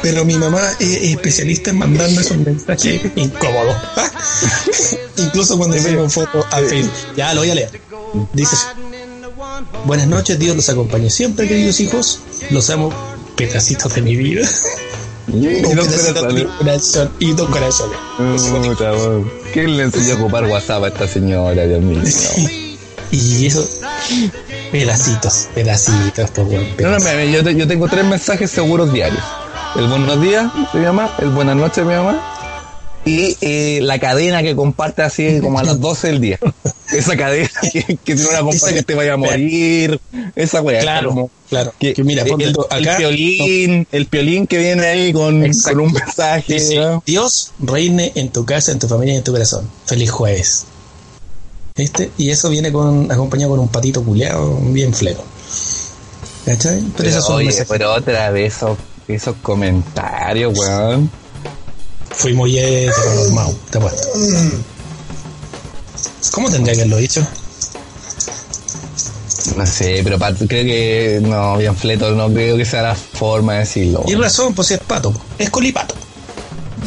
[0.00, 3.76] pero mi mamá es, es especialista en mandando esos mensajes incómodos.
[5.16, 6.92] Incluso cuando subo fotos a Facebook.
[7.16, 7.80] Ya lo voy a leer.
[8.32, 8.66] Dice así.
[9.84, 12.20] Buenas noches, Dios los acompañe siempre, queridos hijos.
[12.50, 12.92] Los amo,
[13.36, 14.48] pedacitos de mi vida.
[15.28, 16.46] Y dos corazones.
[16.58, 17.96] corazón y dos corazones.
[18.16, 19.30] Puta, weón.
[19.52, 22.02] ¿Quién le enseñó a ocupar WhatsApp a esta señora, Dios mío?
[23.12, 23.68] Y eso,
[24.70, 29.22] pedacitos, pedacitos, pues, weón, No, no, yo, te- yo tengo tres mensajes seguros diarios.
[29.76, 32.28] El buenos días de mi mamá, el buenas noches de mi mamá
[33.04, 36.38] y eh, la cadena que comparte así como a las 12 del día.
[36.92, 39.98] Esa cadena que, que tiene una compa Esa que te vaya a morir.
[40.36, 40.80] Esa weá.
[40.80, 41.72] Claro, como claro.
[41.78, 42.96] que- Que mira, el, tú el acá.
[42.98, 46.76] piolín, el piolín que viene ahí con, con un mensaje.
[46.78, 47.02] ¿no?
[47.06, 49.68] Dios reine en tu casa, en tu familia y en tu corazón.
[49.86, 50.64] Feliz jueves.
[51.76, 52.10] ¿Viste?
[52.18, 55.22] Y eso viene con acompañado con un patito culeado bien flero.
[56.44, 56.80] ¿Cachai?
[56.80, 57.68] Pero, Pero, esos son oye, mensajes.
[57.68, 58.76] pero otra vez esos,
[59.08, 61.10] esos comentarios, weón.
[62.10, 64.06] Fui muy heteronormado, te apuesto.
[66.32, 67.26] ¿Cómo tendría que haberlo dicho?
[69.56, 73.54] No sé, pero pa- creo que no, bien fleto, no creo que sea la forma
[73.54, 74.04] de decirlo.
[74.06, 75.94] Y razón, pues si es pato, es colipato.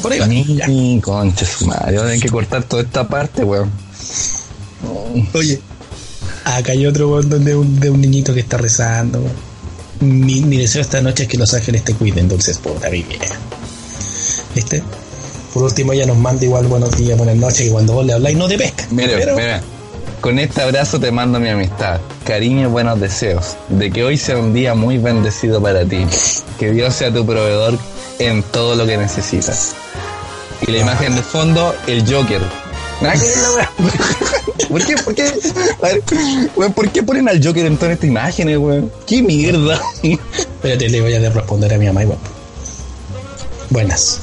[0.02, 0.28] Por ahí va.
[0.28, 3.71] Ni concha su madre, hay que cortar toda esta parte, weón.
[5.34, 5.60] Oye,
[6.45, 9.21] acá hay otro un, de un niñito que está rezando.
[10.02, 13.36] Mi, mi deseo esta noche es que los ángeles te cuiden, dulces puta, mi vieja.
[14.54, 14.84] ¿Viste?
[15.54, 18.38] Por último, ella nos manda igual buenos días, buenas noches, y cuando vos le habláis
[18.38, 18.86] no te pesca.
[18.91, 19.62] Mire, pero, mira,
[20.19, 24.38] Con este abrazo te mando mi amistad, cariño y buenos deseos, de que hoy sea
[24.38, 26.06] un día muy bendecido para ti.
[26.60, 27.80] Que Dios sea tu proveedor
[28.19, 29.76] en todo lo que necesitas.
[30.67, 32.41] Y la imagen de fondo, el Joker.
[33.01, 33.71] Nada que ver la weá.
[34.69, 34.95] ¿Por qué?
[34.97, 35.23] ¿Por qué?
[35.81, 36.03] A ver,
[36.55, 38.91] weón, ¿por qué ponen al Joker en todas estas imágenes, weón?
[39.05, 39.81] ¡Qué mierda!
[40.01, 42.17] Espérate, le voy a responder a mi mamá igual.
[43.69, 44.19] Buenas.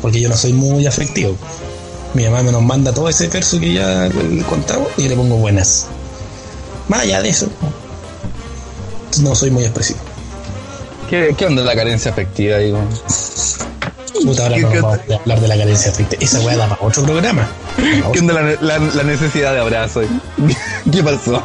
[0.00, 1.36] Porque yo no soy muy afectivo.
[2.14, 5.36] Mi mamá me nos manda todo ese verso que ya le contaba y le pongo
[5.36, 5.86] buenas.
[6.88, 7.48] Más allá de eso,
[9.20, 9.98] no soy muy expresivo.
[11.08, 12.78] ¿Qué, qué onda la carencia afectiva, digo?
[14.22, 16.22] Puta, ahora ¿Qué- no vamos a hablar de la carencia afectiva.
[16.22, 17.48] Esa weá da para otro programa.
[18.12, 20.02] ¿Qué onda la, la- la necesidad de abrazo?
[20.92, 21.42] ¿Qué pasó?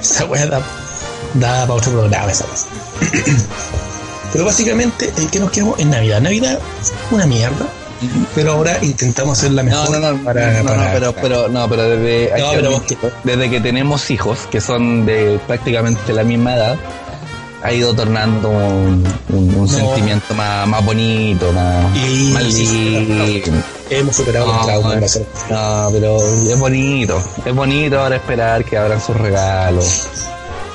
[0.00, 0.60] Esa weá da,
[1.34, 2.66] da para otro programa esa vez.
[4.32, 5.78] Pero básicamente, ¿en qué nos quedamos?
[5.78, 6.20] En Navidad.
[6.20, 6.58] Navidad,
[7.10, 7.66] una mierda.
[8.34, 11.68] Pero ahora intentamos hacerla No, mejor no, no, para, no, para- no, pero, pero, no,
[11.68, 12.56] pero desde, No, que
[12.96, 16.76] pero desde que tenemos hijos, que son de prácticamente la misma edad,
[17.64, 23.42] ha ido tornando un, un- un sentimiento más, más bonito, más, Y- más sí,
[23.90, 24.94] hemos superado los No, traumas.
[24.94, 26.18] no, va a ser- no, pero
[26.52, 30.02] es bonito, es bonito ahora esperar que abran sus regalos.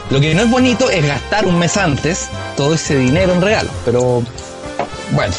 [0.09, 3.71] Lo que no es bonito es gastar un mes antes todo ese dinero en regalos,
[3.85, 4.23] pero
[5.11, 5.33] bueno,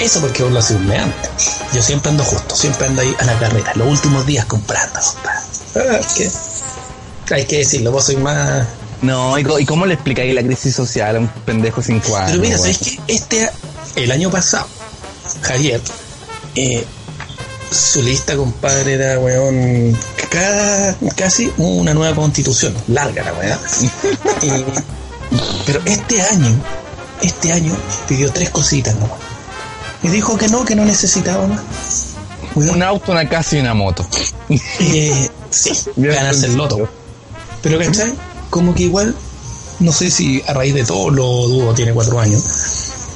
[0.00, 1.30] Eso porque vos lo haces un mes antes.
[1.72, 4.98] Yo siempre ando justo, siempre ando ahí a la carrera, los últimos días comprando.
[5.00, 5.98] compadre.
[6.00, 6.30] Ah, ¿qué?
[7.34, 8.66] Hay que decirlo, vos sois más.
[9.04, 12.32] No, ¿y, cómo le explicáis la crisis social a un pendejo sin cuadro?
[12.32, 12.58] Pero mira?
[12.58, 12.98] ¿sabes qué?
[13.08, 13.50] Este,
[13.96, 14.66] el año pasado,
[15.42, 15.80] Javier,
[16.54, 16.84] eh,
[17.70, 19.96] su lista, compadre, era, weón,
[20.30, 22.74] cada, casi una nueva constitución.
[22.88, 23.58] Larga la weá.
[24.42, 24.64] Eh,
[25.66, 26.54] pero este año,
[27.22, 27.74] este año
[28.06, 29.18] pidió tres cositas nomás.
[30.02, 31.60] Y dijo que no, que no necesitaba más.
[32.54, 34.06] Weón, Un auto, una casa y una moto.
[34.48, 36.88] eh, sí, ganarse el loto.
[37.62, 38.12] Pero ¿cachai?
[38.54, 39.16] Como que igual,
[39.80, 42.40] no sé si a raíz de todo lo dudo, tiene cuatro años,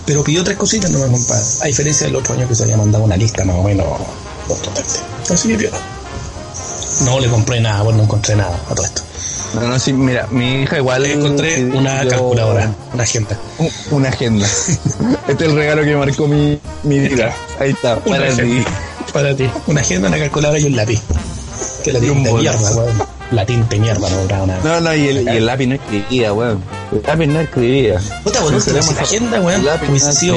[0.05, 1.45] pero pidió tres cositas nomás, compadre.
[1.63, 3.87] A diferencia del otro año que se había mandado una lista más o menos
[4.49, 4.99] contundente.
[5.33, 5.79] Así que piola.
[7.05, 9.03] No le compré nada, bueno, no encontré nada a todo esto.
[9.55, 11.05] No, no, sí, mira, mi hija igual.
[11.05, 13.39] Le encontré una yo- calculadora, una agenda.
[13.93, 14.45] Una agenda.
[15.29, 17.33] este es el regalo que marcó mi, mi vida.
[17.61, 18.65] Ahí está, Una para ti.
[19.13, 19.49] Para ti.
[19.69, 21.01] Una agenda, una calculadora y un lápiz.
[21.85, 23.18] Que la tinta de mierda, weón.
[23.31, 24.61] La tinta de mierda, no lograba nada.
[24.65, 26.63] No, no, y el, y el lápiz no escribía, weón.
[26.93, 28.01] El lápiz no escribía.
[28.25, 30.37] Puta, bueno, si la agenda, weón, hubiese sido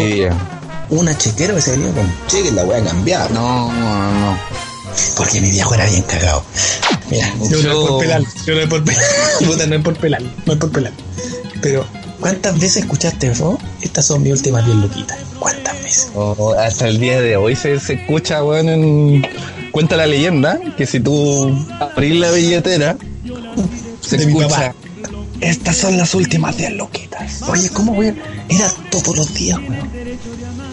[0.92, 3.30] una chequera hubiese venido con cheque, la weá cambiada.
[3.30, 4.38] No, no, no.
[5.16, 6.44] Porque mi viejo era bien cagado.
[7.10, 9.04] Mira, yo, no es por pelar, yo no es por pelar.
[9.46, 10.94] Puta, no es por pelar, no es por pelar.
[11.62, 11.86] Pero,
[12.20, 13.58] ¿cuántas veces escuchaste eso?
[13.82, 15.18] Estas son mis últimas 10 luquitas.
[15.40, 16.12] ¿Cuántas veces?
[16.14, 19.28] Oh, hasta el día de hoy se, se escucha, weón, en...
[19.72, 22.98] Cuenta la leyenda que si tú abrís la billetera,
[24.02, 24.74] se De escucha...
[25.42, 27.42] Estas son las últimas 10 loquitas.
[27.50, 28.16] Oye, ¿cómo, weón?
[28.48, 29.90] Era todos los días, weón.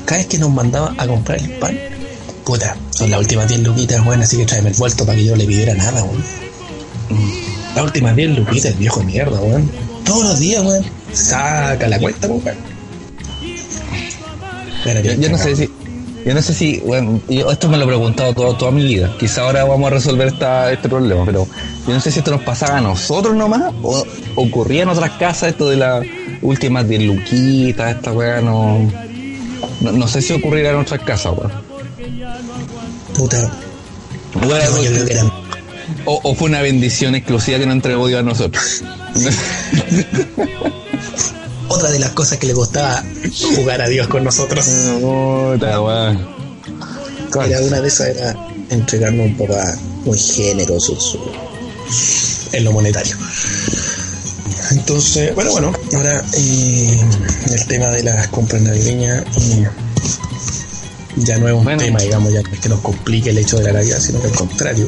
[0.04, 1.78] Cada vez que nos mandaba a comprar el pan,
[2.44, 5.32] puta, son las últimas 10 luquitas, weón, así que tráeme el vuelto para que yo
[5.32, 6.22] no le pidiera nada, weón.
[7.74, 9.70] Las últimas 10 luquitas, el viejo mierda, weón.
[10.04, 10.84] Todos los días, weón.
[11.14, 12.42] Saca la cuenta, weón.
[15.02, 15.70] Yo, yo no sé si...
[16.24, 19.14] Yo no sé si, bueno, yo esto me lo he preguntado toda, toda mi vida.
[19.18, 21.46] Quizá ahora vamos a resolver esta, este problema, pero
[21.86, 24.04] yo no sé si esto nos pasaba a nosotros nomás o
[24.34, 26.04] ocurría en otras casas esto de las
[26.42, 28.90] últimas 10 luquitas, esta weá no,
[29.80, 29.92] no.
[29.92, 31.52] No sé si ocurrirá en otras casas, weón.
[33.16, 33.50] Puta.
[34.34, 35.32] Bueno, No, yo creo que eran
[36.04, 38.82] O, o fue una bendición exclusiva que nos entregó Dios a nosotros.
[41.68, 43.02] otra de las cosas que le costaba
[43.56, 44.64] jugar a Dios con nosotros.
[45.00, 46.16] Puta.
[47.46, 48.34] Era una de esas era
[48.70, 51.20] entregarnos un papá muy generoso en, su-
[52.52, 53.16] en lo monetario.
[54.70, 57.00] Entonces, bueno, bueno, ahora eh,
[57.52, 59.68] el tema de las compras navideñas eh,
[61.16, 61.82] ya no es un Bueno.
[61.82, 64.26] tema, digamos, ya no es que nos complique el hecho de la Navidad, sino que
[64.28, 64.86] al contrario,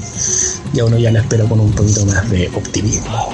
[0.72, 3.28] ya uno ya la espera con un poquito más de optimismo.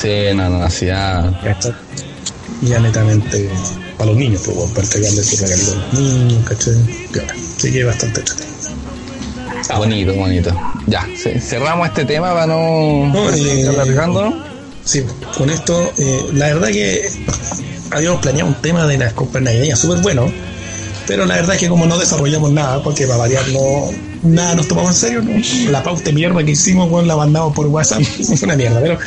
[0.00, 1.38] Sí, no, no, así ya.
[2.62, 3.48] Ya netamente
[3.96, 6.74] para los niños, pues, bueno, para entregarles su regalito a los niños, ¿cachai?
[7.12, 7.34] Piola.
[7.56, 8.58] Así que bastante entretenido.
[9.70, 10.50] Ah, Bonito, bonito.
[10.86, 13.64] Ya, ce- cerramos este tema para no, No, eh.
[14.84, 15.02] Sí,
[15.36, 17.10] con esto, eh, la verdad que
[17.90, 20.30] habíamos planeado un tema de las compras navideñas súper bueno,
[21.06, 23.90] pero la verdad es que como no desarrollamos nada, porque para variar no,
[24.22, 25.70] nada nos tomamos en serio, ¿no?
[25.70, 28.98] la pauta de mierda que hicimos, bueno, la mandamos por WhatsApp, es una mierda, pero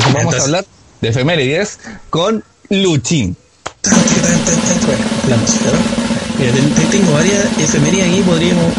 [0.00, 0.64] Vamos Entonces- a hablar
[1.02, 1.78] de efemérides
[2.08, 3.36] con Luchín.
[5.28, 5.36] La
[6.90, 8.72] tengo varias efemerías aquí, podríamos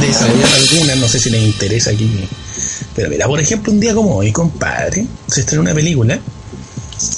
[0.00, 2.28] desarrollar algunas, no sé si les interesa aquí.
[2.94, 6.18] Pero mira, por ejemplo, un día como hoy, compadre, se estrenó una película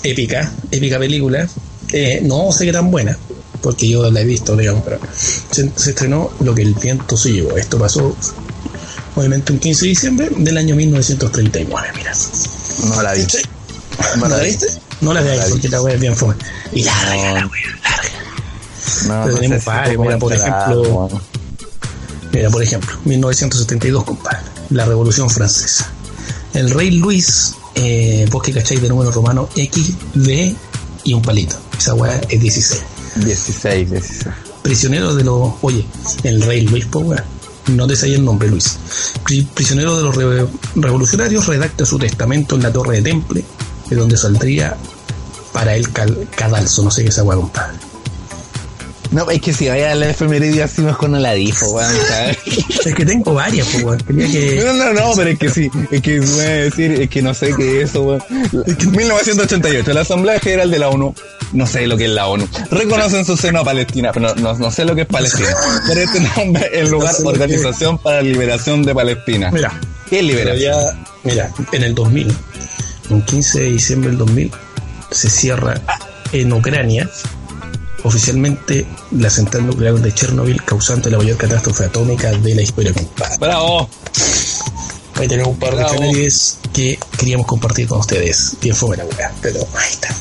[0.03, 1.47] épica, épica película.
[1.93, 3.17] Eh, no sé qué tan buena,
[3.61, 4.99] porque yo la he visto, digamos, pero
[5.51, 7.57] se, se estrenó Lo que el viento se llevó.
[7.57, 8.17] Esto pasó,
[9.17, 12.13] obviamente, un 15 de diciembre del año 1939, mira.
[12.87, 13.23] No la vi.
[13.23, 13.39] ¿Sí?
[14.17, 14.67] ¿No la viste?
[15.01, 16.35] No la veáis porque la wea es bien fome.
[16.73, 19.27] Y larga, la wea, larga.
[19.29, 21.21] No, tenemos varios, mira, por ejemplo, bueno.
[22.33, 24.41] Mira, por ejemplo, 1972, compadre,
[24.71, 25.91] la Revolución Francesa.
[26.55, 30.55] El rey Luis, eh, vos que cacháis de número romano, X, V
[31.05, 31.57] y un palito.
[31.77, 32.83] Esa weá es 16.
[33.17, 34.35] 16, 16.
[34.63, 35.55] Prisionero de los.
[35.63, 35.87] Oye,
[36.25, 37.21] el rey Luis, pues.
[37.69, 38.79] No te el nombre, Luis.
[39.25, 40.47] Pri- Prisionero de los re-
[40.77, 43.45] revolucionarios redacta su testamento en la torre de Temple,
[43.91, 44.77] de donde saldría
[45.53, 46.83] para cal- cadalso.
[46.83, 47.77] No sé qué es esa weá, compadre.
[49.11, 51.91] No, es que si vaya a la efeméride así mejor no la dijo, weón.
[52.85, 53.99] Es que tengo varias, pues weón.
[53.99, 54.63] Que.
[54.65, 57.33] No, no, no, pero es que sí, es que voy a decir, es que no
[57.35, 58.23] sé qué es eso, weón.
[58.67, 61.15] Es que 1988, la Asamblea General de la ONU,
[61.53, 64.35] no sé lo que es la ONU, reconoce en su seno a Palestina, pero no,
[64.53, 65.49] no, no sé lo que es Palestina.
[65.87, 69.51] Por este nombre, el lugar No sé que- Organización para la Liberación de Palestina.
[69.51, 69.71] Mira,
[70.11, 70.75] ¿Qué Pero liberación?
[70.75, 72.35] ya, mira, en el 2000,
[73.11, 74.51] un 15 de diciembre del 2000,
[75.11, 75.81] se cierra
[76.33, 77.09] en Ucrania
[78.05, 83.37] oficialmente la central nuclear de Chernobyl, causante la mayor catástrofe atómica de la historia, compadre.
[83.39, 83.89] Bravo.
[85.15, 88.57] Ahí tenemos un par de efemérides que queríamos compartir con ustedes.
[88.61, 90.15] Bien fue la weá, pero ahí está.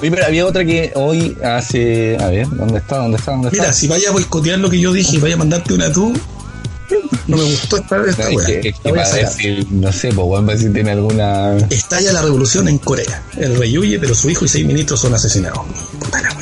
[0.00, 2.98] Oye, pero había otra que hoy hace, a ver, ¿dónde está?
[2.98, 3.32] ¿Dónde está?
[3.32, 3.62] ¿Dónde está?
[3.62, 6.14] Mira, si vaya a boicotear lo que yo dije y vaya a mandarte una tú,
[7.26, 10.26] no me gustó esta, esta No, es que, es que para si, no sé, pues,
[10.28, 11.56] para ver si tiene alguna...
[11.68, 13.22] Estalla la revolución en Corea.
[13.36, 15.60] El rey huye, pero su hijo y seis ministros son asesinados.
[15.98, 16.34] Puta la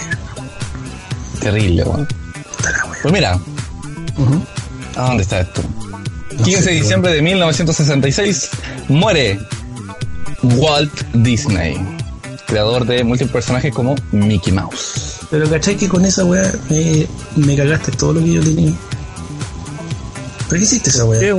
[1.51, 2.07] Terrible, weón.
[3.01, 3.38] Pues mira.
[4.96, 5.62] ¿a dónde está esto?
[6.36, 8.51] No 15 sé, de diciembre de 1966
[8.88, 9.40] muere
[10.42, 11.78] Walt Disney,
[12.46, 15.20] creador de múltiples personajes como Mickey Mouse.
[15.30, 18.72] Pero cachai que con esa weá me, me cagaste todo lo que yo tenía.
[20.49, 21.34] ¿Por qué hiciste esa weá?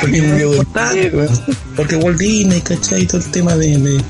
[0.00, 0.92] Porque importaba,
[1.76, 4.00] Porque Walt Disney, cachai, todo el tema de, de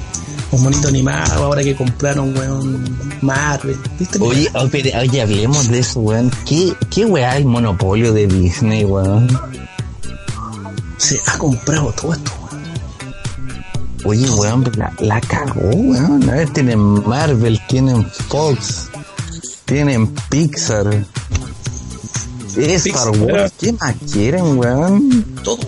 [0.54, 3.76] los monitos animados, ahora que compraron weón Marvel.
[3.98, 4.18] ¿Viste?
[4.20, 6.30] Oye, oye, hablemos de eso, weón.
[6.46, 9.28] ¿Qué, qué weá el monopolio de Disney, weón?
[10.96, 12.64] Se ha comprado todo esto, weón.
[14.04, 16.30] Oye, weón, la, la cagó, weón.
[16.30, 18.88] A ver, tienen Marvel, tienen Fox,
[19.64, 21.04] tienen Pixar.
[22.56, 25.24] Star Wars, ¿qué más quieren, weón?
[25.42, 25.58] Todo.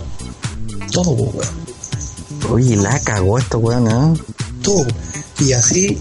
[0.93, 1.67] Todo, weón.
[2.49, 4.21] Oye, la cagó esto, weón, ¿eh?
[4.67, 4.85] Todo.
[5.39, 5.97] Y así,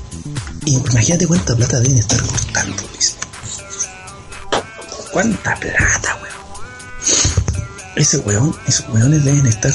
[0.64, 3.21] imagínate cuánta plata deben estar costando, Disney.
[5.12, 6.35] ¿Cuánta plata, weón?
[7.95, 9.73] Ese weón, esos weones deben estar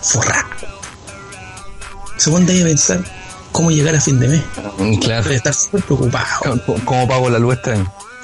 [0.00, 0.46] forrados.
[2.26, 3.04] Weón debe pensar
[3.52, 4.42] cómo llegar a fin de mes.
[4.78, 5.24] Mm, Claro.
[5.24, 6.58] Debe estar súper preocupado.
[6.86, 7.74] ¿Cómo, pago la luz este?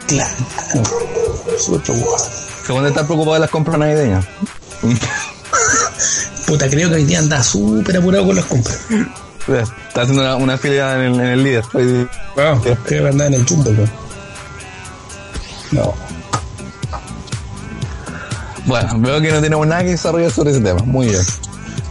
[0.07, 0.35] Claro.
[1.59, 2.27] Súper preocupado.
[2.67, 4.25] Según estar preocupado de las compras navideñas.
[6.47, 8.79] Puta, creo que hoy día anda súper apurado con las compras.
[9.49, 11.65] Está haciendo una, una fila en el, en el líder.
[11.75, 13.91] Hoy- Wow, que anda en el weón.
[15.73, 15.95] No.
[18.67, 20.81] Bueno, veo que no tenemos nada que desarrollar sobre ese tema.
[20.85, 21.23] Muy bien.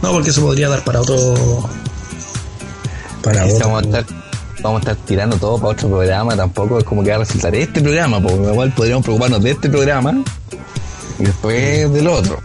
[0.02, 1.68] No, porque eso podría dar para otro.
[3.22, 3.58] Para otro.
[3.68, 4.04] vamos, a estar,
[4.62, 7.54] vamos a estar tirando todo para otro programa, tampoco es como que va a resultar
[7.54, 10.14] este programa, porque igual podríamos preocuparnos de este programa
[11.18, 12.38] y después del otro.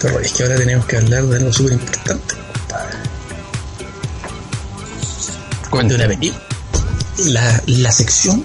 [0.00, 2.34] Pero es que ahora tenemos que hablar de algo súper importante,
[5.88, 6.42] De una película.
[7.26, 8.44] La, la sección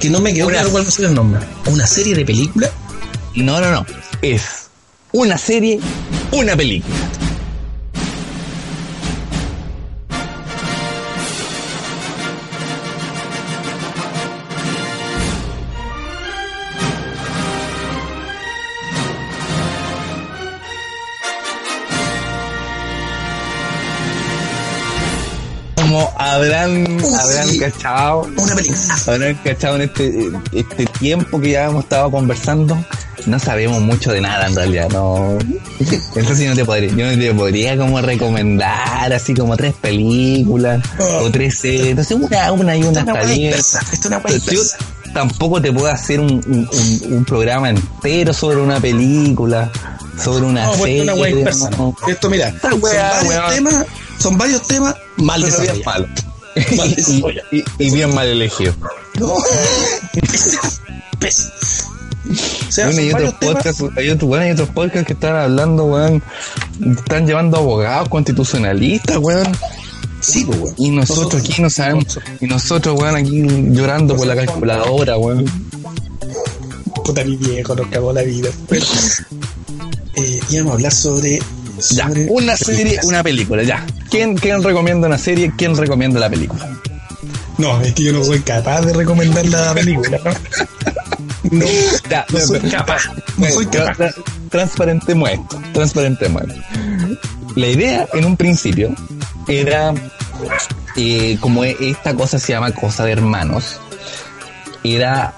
[0.00, 1.40] que no me quedó claro cuál va a ser el nombre.
[1.66, 2.70] Una serie de películas.
[3.34, 3.86] No, no, no.
[4.22, 4.42] Es
[5.12, 5.80] una serie,
[6.32, 6.94] una película.
[26.46, 28.78] Habrán, habrán cachado, Una película.
[29.06, 32.76] habrán cachado en este, este tiempo que ya hemos estado conversando,
[33.26, 35.38] no sabemos mucho de nada en realidad, no.
[36.14, 40.82] Entonces yo no te podría, yo no te podría como recomendar así como tres películas
[41.22, 41.88] o tres series.
[41.88, 43.52] Entonces una, una y una está bien.
[43.54, 44.76] esto es una dispersa.
[45.12, 49.70] tampoco te puedo hacer un, un, un- un programa entero sobre una película,
[50.22, 51.02] sobre una No, serie.
[51.02, 51.70] una dispersa.
[51.70, 51.94] no.
[52.06, 53.86] Esto, mira, son varios temas,
[54.18, 55.80] son varios temas mal desarrollados.
[56.90, 57.48] y, desarrollado.
[57.52, 58.74] y- y bien mal elegido.
[59.18, 59.34] No.
[62.68, 65.84] O sea, Bueno, hay otros podcasts, hay otros, bueno, hay otros podcasts que están hablando,
[65.84, 66.20] weón.
[66.98, 69.46] Están llevando abogados constitucionalistas, weón.
[70.20, 70.74] Sí, pues, weón.
[70.76, 72.18] Y nosotros aquí no sabemos.
[72.40, 73.42] Y nosotros, weón, aquí
[73.72, 75.44] llorando por la calculadora, weón.
[77.04, 78.50] Puta, mi viejo nos cagó la vida.
[78.68, 78.84] Pero,
[80.16, 81.38] eh, íbamos a hablar sobre.
[81.90, 83.84] Ya, una serie, una película, ya.
[84.10, 85.52] ¿Quién, ¿Quién recomienda una serie?
[85.56, 86.68] ¿Quién recomienda la película?
[87.58, 90.30] No, es que yo no soy capaz de recomendar la película, ¿no?
[91.50, 91.64] No,
[92.10, 93.02] Ya, no soy capaz.
[93.36, 93.96] No soy capaz.
[93.98, 94.14] tra-
[94.50, 96.60] transparentemos esto, transparentemos esto.
[97.54, 98.92] La idea en un principio
[99.46, 99.94] era,
[100.96, 103.78] eh, como e- esta cosa se llama cosa de hermanos,
[104.82, 105.34] era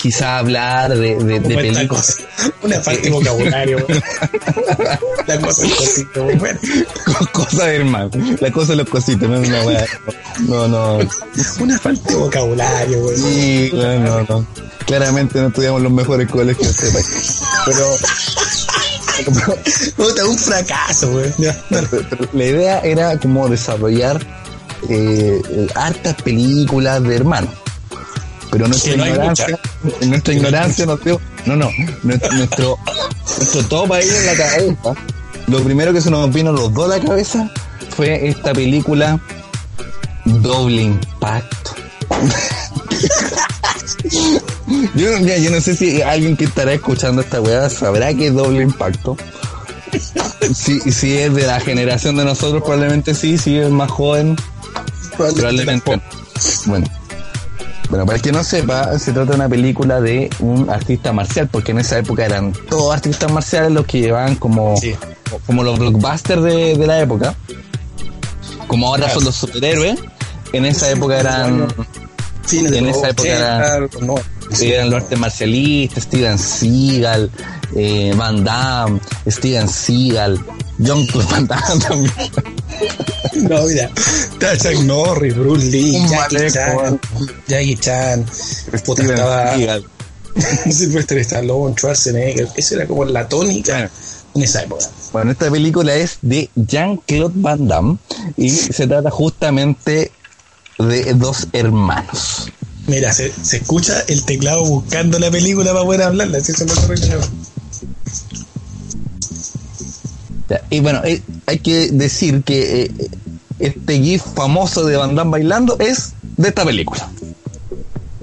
[0.00, 1.86] quizá hablar de, de, de películas.
[1.88, 2.52] cosa.
[2.62, 3.86] Una falta de vocabulario.
[5.26, 6.38] La cosa cosita, weón.
[6.38, 6.58] Bueno,
[7.32, 9.38] cosa de hermanos, la cosa de los cositos, no.
[10.48, 10.98] No, no.
[11.60, 13.16] una falta de vocabulario, weón.
[13.16, 14.46] Sí, no, no, no.
[14.86, 17.40] Claramente no estudiamos los mejores colegios de este país.
[17.66, 17.86] Pero,
[19.96, 21.12] Puta, un fracaso.
[21.68, 24.24] Pero- pero la idea era como desarrollar
[24.88, 25.42] eh,
[25.74, 27.50] hartas películas de hermanos.
[28.50, 29.58] Pero nuestra Que no ignorancia,
[30.06, 31.70] nuestra ignorancia nos dio, no, no,
[32.02, 32.78] nuestro, nuestro,
[33.36, 34.94] nuestro top ahí en la cabeza,
[35.48, 37.50] lo primero que se nos vino los dos a la cabeza
[37.96, 39.20] fue esta película
[40.24, 41.70] Doble Impacto.
[44.94, 48.28] yo, no- mira, yo no sé si alguien que estará escuchando esta weá sabrá que
[48.28, 49.16] es Doble Impacto.
[50.54, 54.36] Si, si es de la generación de nosotros, probablemente sí, si es más joven,
[55.16, 55.96] probablemente.
[55.96, 56.02] no.
[56.66, 56.86] Bueno.
[57.90, 61.48] Bueno, para el que no sepa, se trata de una película de un artista marcial,
[61.50, 64.94] porque en esa época eran todos artistas marciales los que llevaban como, Sí.
[65.46, 67.34] como los blockbusters de, de la época.
[68.66, 69.98] Como ahora son los superhéroes,
[70.52, 71.66] en esa época eran,
[72.52, 74.14] en esa época 80, era- no.
[74.60, 77.30] eran los artes marcialistas, Steven Seagal,
[77.76, 80.38] eh, Van Damme, Steven Seagal,
[80.78, 82.12] John Claude Van Damme también.
[83.48, 83.90] No, mira,
[84.38, 87.00] Chuck Norris, Bruce Lee, Jackie Chan.
[87.46, 88.26] Jackie Chan,
[88.84, 89.56] puta, estaba.
[90.70, 93.90] Sylvester Stallone, Schwarzenegger, esa era como la tónica
[94.34, 94.84] en esa época.
[95.12, 97.98] Bueno, esta película es de Jean-Claude Van Damme
[98.36, 100.12] y se trata justamente
[100.78, 102.52] de dos hermanos.
[102.86, 106.74] Mira, se, se escucha el teclado buscando la película para poder hablarla, si eso no.
[110.48, 112.90] Ya, Y bueno, eh, hay que decir que eh,
[113.58, 117.08] este gif famoso de Van Damme bailando es de esta película.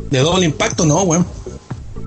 [0.09, 1.25] De doble impacto, no, weón.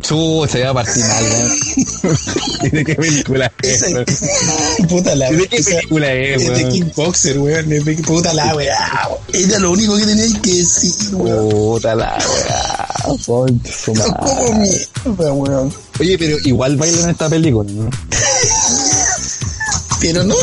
[0.00, 2.16] Chu, se va a partir mal, weón.
[2.62, 3.82] ¿Y de qué película es?
[3.82, 4.04] Weón?
[4.88, 6.72] puta la ¿Y de qué película es, Es de weón?
[6.72, 7.66] kickboxer, weón.
[8.06, 9.08] Puta la weá.
[9.32, 11.48] Era lo único que teníais que decir, weón.
[11.50, 13.24] Puta la madre.
[13.84, 15.72] Como mierda, weón.
[16.00, 17.90] Oye, pero igual bailan en esta película, ¿no?
[20.00, 20.34] Pero no,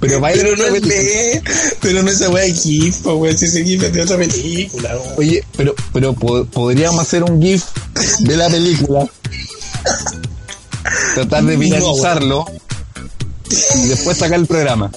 [0.00, 1.42] Pero pero no es de,
[1.80, 3.38] pero no esa weá de GIF, po, weón.
[3.38, 4.96] Si ese GIF es de otra película.
[5.16, 7.62] Oye, pero, pero po- podríamos hacer un GIF
[8.20, 9.06] de la película.
[11.14, 12.44] Tratar de No, viralizarlo.
[13.76, 14.90] y después sacar el programa.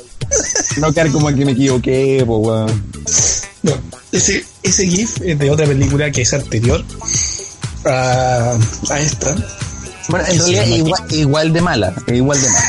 [0.77, 2.83] No quedar como que me equivoqué, pues weón.
[3.63, 3.73] No,
[4.11, 6.83] ese, ese GIF es de otra película que es anterior
[7.85, 8.57] a,
[8.89, 9.35] a esta.
[10.09, 12.67] Bueno, en realidad sí, igual, igual de mala, es igual de mala.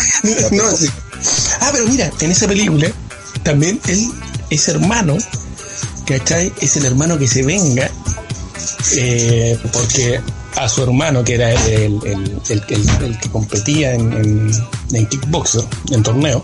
[0.53, 0.86] No, sí.
[1.61, 2.89] Ah, pero mira, en esa película
[3.43, 4.11] también él
[4.51, 5.16] es hermano,
[6.07, 6.53] ¿cachai?
[6.61, 7.91] Es el hermano que se venga
[8.97, 10.20] eh, porque
[10.57, 14.51] a su hermano, que era el, el, el, que competía en, en,
[14.93, 16.43] en kickboxer, en torneo,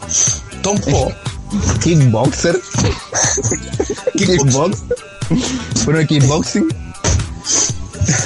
[0.62, 1.14] Tom Poe,
[1.82, 2.60] Kickboxer.
[4.16, 4.82] kickboxer, Kickbox.
[5.84, 6.68] Bueno, kickboxing.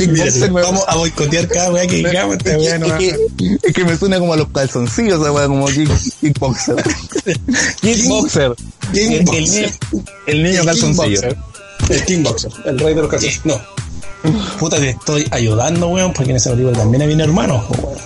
[0.09, 3.17] Mira, me vamos a boicotear cada weá que digamos, esta es, weá no va- que,
[3.63, 6.77] es que me suena como a los calzoncillos, esa weá, como kick, kickboxer.
[7.81, 8.55] Kickboxer.
[8.95, 9.73] El, el,
[10.27, 11.21] el niño El calzoncillo.
[11.21, 11.37] kickboxer.
[11.91, 13.45] El kickboxer, el rey de los calzoncillos.
[13.47, 13.61] No.
[14.59, 17.99] Puta, te estoy ayudando, weón, porque en esa película también había hermanos, weón.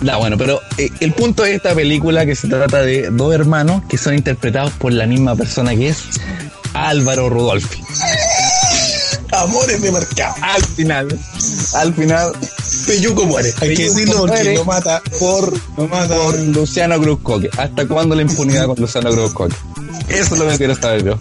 [0.00, 3.82] Ya, bueno, pero eh, el punto de esta película que se trata de dos hermanos
[3.88, 5.98] que son interpretados por la misma persona que es
[6.72, 7.82] Álvaro Rudolfi.
[9.42, 10.34] Amores de mercado.
[10.42, 11.18] Al final,
[11.74, 12.32] al final,
[12.86, 13.54] Peyuco muere.
[13.60, 15.52] Hay que decirlo porque muere lo mata por.
[15.76, 17.50] Lo mata por Luciano Cruzcoque.
[17.56, 19.54] ¿Hasta cuándo la impunidad con Luciano Cruzcoque?
[20.08, 21.20] Eso es lo que quiero saber yo.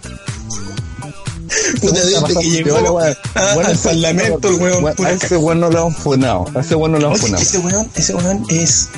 [1.82, 4.94] Puta, desde que llegó a- al parlamento, el weón.
[4.96, 6.46] pura A ese weón no lo han funado.
[6.56, 7.42] A ese weón no lo han funado.
[7.44, 8.90] ese weón, ese weón es.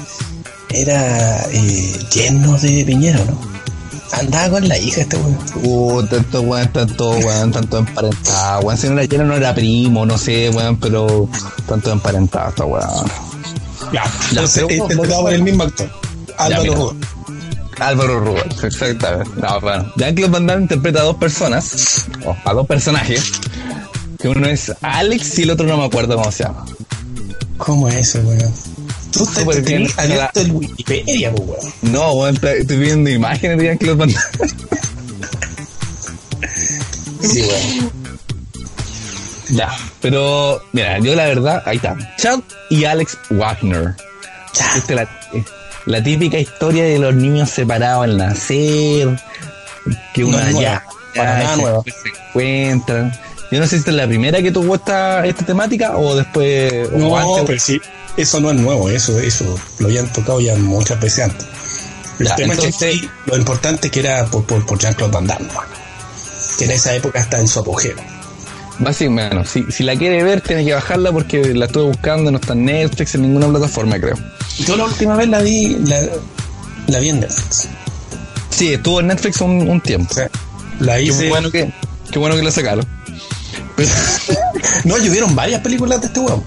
[0.71, 3.39] Era eh, yerno de Piñero, ¿no?
[4.11, 5.35] Andaba con la hija este weón.
[5.63, 8.77] Puta, estos weón todos, weón, tanto emparentados, weón.
[8.77, 11.29] Si no era lleno, no era primo, no sé, weón, pero
[11.67, 13.11] tanto emparentados, estos weón.
[13.93, 15.89] Ya, entonces pero- interpretado por el mismo actor.
[16.37, 16.73] Álvaro.
[16.73, 17.05] Rudolph.
[17.79, 19.31] Álvaro Rudolph, exactamente.
[19.41, 19.91] No, bueno.
[19.95, 23.31] Jean-Claude Van Damme interpreta a dos personas, o a dos personajes,
[24.19, 26.65] que uno es Alex y el otro no me acuerdo cómo se llama.
[27.57, 28.53] ¿Cómo es ese weón?
[29.11, 29.87] Tú estás Súper bien.
[29.97, 31.73] abierto el Wikipedia, weón.
[31.81, 34.53] No, weón, estoy viendo imágenes de Jean-Claude Van Damme.
[37.21, 37.91] Sí, weón.
[39.49, 39.69] Ya,
[40.01, 41.97] pero mira, yo la verdad, ahí está.
[42.17, 43.95] Chuck y Alex Wagner.
[44.53, 44.77] Ya.
[44.77, 45.09] Esta es la,
[45.85, 49.19] la típica historia de los niños separados al nacer,
[50.13, 50.83] que No es nueva, ya,
[51.15, 53.19] para nada después se encuentran.
[53.51, 56.87] Yo no sé si esta es la primera que tuvo esta, esta temática o después
[56.93, 57.43] o No, antes.
[57.47, 57.81] pero sí,
[58.17, 61.47] eso no es nuevo, eso, eso lo habían tocado ya muchas veces antes.
[62.19, 65.25] El Ya, tema es que lo importante es que era por, por, por Jean-Claude Van
[65.25, 65.47] Damme,
[66.57, 67.95] que en esa época está en su apogeo.
[68.79, 72.37] Básicamente, bueno, si, si la quiere ver, tiene que bajarla porque la estuve buscando, no
[72.37, 74.15] está en Netflix, en ninguna plataforma, creo.
[74.59, 75.99] Yo la última vez la vi, la,
[76.87, 77.67] la vi en Netflix.
[78.51, 80.11] Sí, estuvo en Netflix un, un tiempo.
[80.11, 80.29] O sea,
[80.79, 81.29] la Qué hice.
[81.29, 81.71] bueno que,
[82.11, 82.85] qué bueno que la sacaron.
[83.79, 84.39] Pero,
[84.85, 86.43] No, llovieron varias películas de este weón.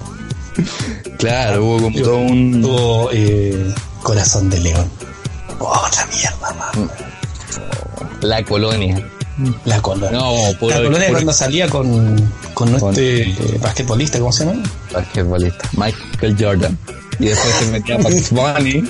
[1.18, 2.62] claro, hubo como todo un.
[2.62, 4.90] Tuvo eh, Corazón de León.
[5.58, 6.90] Otra mierda, man.
[8.20, 9.06] La colonia.
[9.64, 10.10] La colonia.
[10.18, 12.16] No, la colonia cuando salía con,
[12.54, 14.62] con Con- este eh, basquetbolista, ¿cómo se llama?
[14.92, 16.78] basquetbolista, Michael Jordan.
[17.18, 18.84] Y después se metía Bugs Bunny.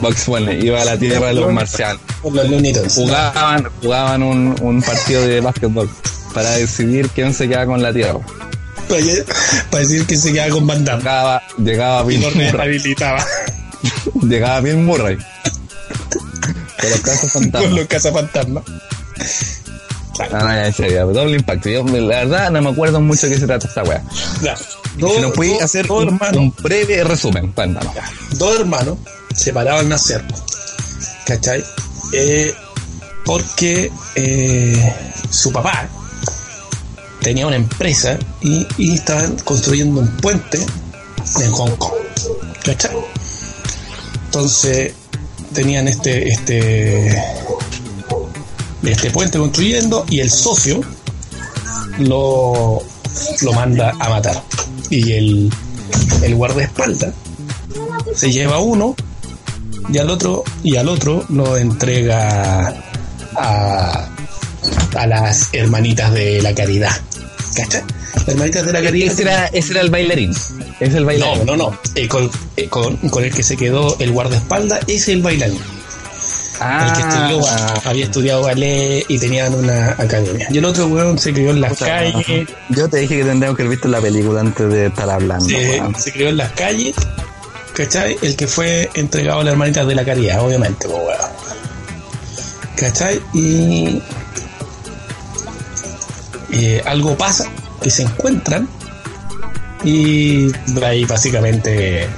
[0.00, 2.00] Bugs Bunny iba a la tierra de los marcianos.
[2.24, 2.94] Los Tunes.
[2.94, 5.88] Jugaban, jugaban un, un partido de básquetbol
[6.34, 8.18] para decidir quién se queda con la tierra.
[8.88, 9.00] Para,
[9.70, 11.00] para decir que se queda con Van Damme.
[11.02, 12.50] Llegaba, llegaba Y Bill lo Murray.
[12.50, 13.24] rehabilitaba
[14.22, 15.16] Llegaba Bill Murray.
[16.82, 18.62] De los casos con los cazafantasmas.
[20.30, 21.68] No, no, ya, en serio, doble impacto.
[21.70, 24.02] Yo, la verdad, no me acuerdo mucho de qué se trata esta wea.
[24.42, 24.54] Ya.
[24.56, 27.92] Si nos puedes dos- hacer un breve resumen, cuéntanos.
[28.32, 28.98] dos hermanos
[29.34, 30.22] separados al nacer.
[31.26, 31.64] ¿Cachai?
[32.12, 32.54] Eh,
[33.24, 34.94] porque eh,
[35.30, 35.88] su papá
[37.24, 40.58] tenía una empresa y, y estaban construyendo un puente
[41.40, 41.94] en Hong Kong.
[42.62, 42.94] ¿Cachai?
[44.26, 44.92] Entonces
[45.54, 47.22] tenían este, este,
[48.82, 50.82] este puente construyendo y el socio
[51.98, 52.82] lo,
[53.40, 54.42] lo manda a matar.
[54.90, 55.50] Y el,
[56.22, 57.14] el guardaespaldas
[58.14, 58.94] se lleva uno
[59.88, 62.74] y al otro y al otro lo entrega
[63.36, 64.08] a,
[64.96, 66.92] a las hermanitas de la caridad.
[67.56, 67.82] ¿Cachai?
[68.14, 69.12] Las hermanitas de la caridad.
[69.12, 70.30] Ese era, ese era el bailarín.
[70.80, 71.46] Es el No, bailarín.
[71.46, 71.78] no, no.
[71.94, 75.60] Eh, con, eh, con- con el que se quedó el guardaespaldas es el bailarín.
[76.60, 80.46] Ah, El que estudió, había estudiado ballet y tenían una academia.
[80.52, 82.46] Y el otro weón se crió en las Puta, calles.
[82.70, 85.44] Yo te dije que tendríamos que haber visto la película antes de estar hablando.
[85.46, 85.94] se, weón.
[85.98, 86.94] se crió en las calles,
[87.74, 88.16] ¿cachai?
[88.22, 91.08] El que fue entregado a las hermanitas de la caridad, obviamente, weón.
[92.76, 93.20] ¿cachai?
[93.32, 94.00] Y
[96.54, 97.44] eh, algo pasa,
[97.82, 98.68] que se encuentran
[99.84, 100.50] y
[100.82, 102.08] ahí básicamente,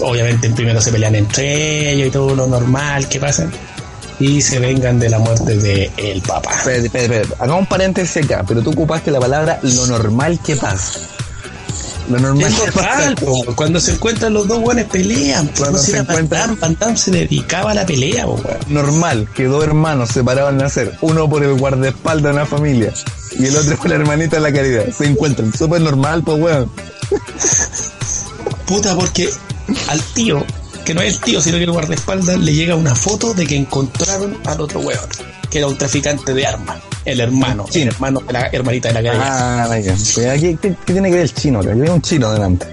[0.00, 3.46] obviamente primero se pelean entre ellos y todo lo normal que pasa
[4.18, 6.50] y se vengan de la muerte de el papá.
[6.56, 7.42] Espérate, espérate, espérate.
[7.42, 11.00] Hagamos un paréntesis acá, pero tú ocupaste la palabra lo normal que pasa.
[12.10, 12.88] Lo normal Es que pasa.
[13.10, 16.96] normal, po, cuando se encuentran los dos buenos pelean, Cuando no se encuentran- Van Damme
[16.96, 18.42] se dedicaba a la pelea, po.
[18.68, 22.92] Normal que dos hermanos separados al nacer, uno por el guardaespaldas de una familia
[23.38, 25.52] y el otro por la hermanita de la caridad, se encuentran.
[25.52, 26.70] Súper normal, pues weón.
[28.66, 29.28] Puta, porque
[29.88, 30.44] al tío,
[30.84, 33.56] que no es el tío, sino que el guardaespaldas, le llega una foto de que
[33.56, 35.08] encontraron al otro weón,
[35.50, 37.90] que era un traficante de armas, el hermano, Chino.
[37.90, 39.70] el hermano de la hermanita de la caridad.
[39.70, 39.94] Ah, ya.
[40.14, 41.62] Pero aquí, ¿qué, qué tiene que ver el chino?
[41.62, 42.66] Yo veo un chino delante.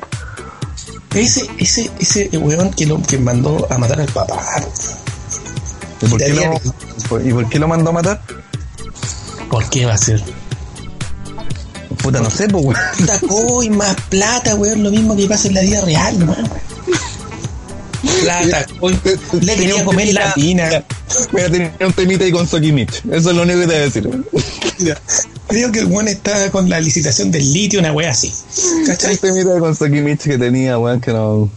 [1.13, 4.41] Ese, ese, ese weón que lo que mandó a matar al papá.
[6.01, 8.21] ¿Y por, qué lo, ¿Y por qué lo mandó a matar?
[9.49, 10.23] ¿Por qué va a ser?
[12.01, 12.77] Puta, no sé, pues weón.
[12.97, 16.35] Puta coin, más plata, weón, lo mismo que pasa en la vida real, ¿no?
[18.21, 18.65] plata.
[18.79, 18.97] hoy
[19.41, 20.83] le quería comer la tina.
[21.31, 23.03] Mira, tenía un temita ahí con Soki Mitch.
[23.11, 24.95] Eso es lo único que te voy a decir.
[25.47, 28.31] Creo que el weón está con la licitación del litio, una wea así.
[28.87, 29.13] ¿Cachai?
[29.13, 31.49] Un temita con Soki Mitch que tenía, weón, que no.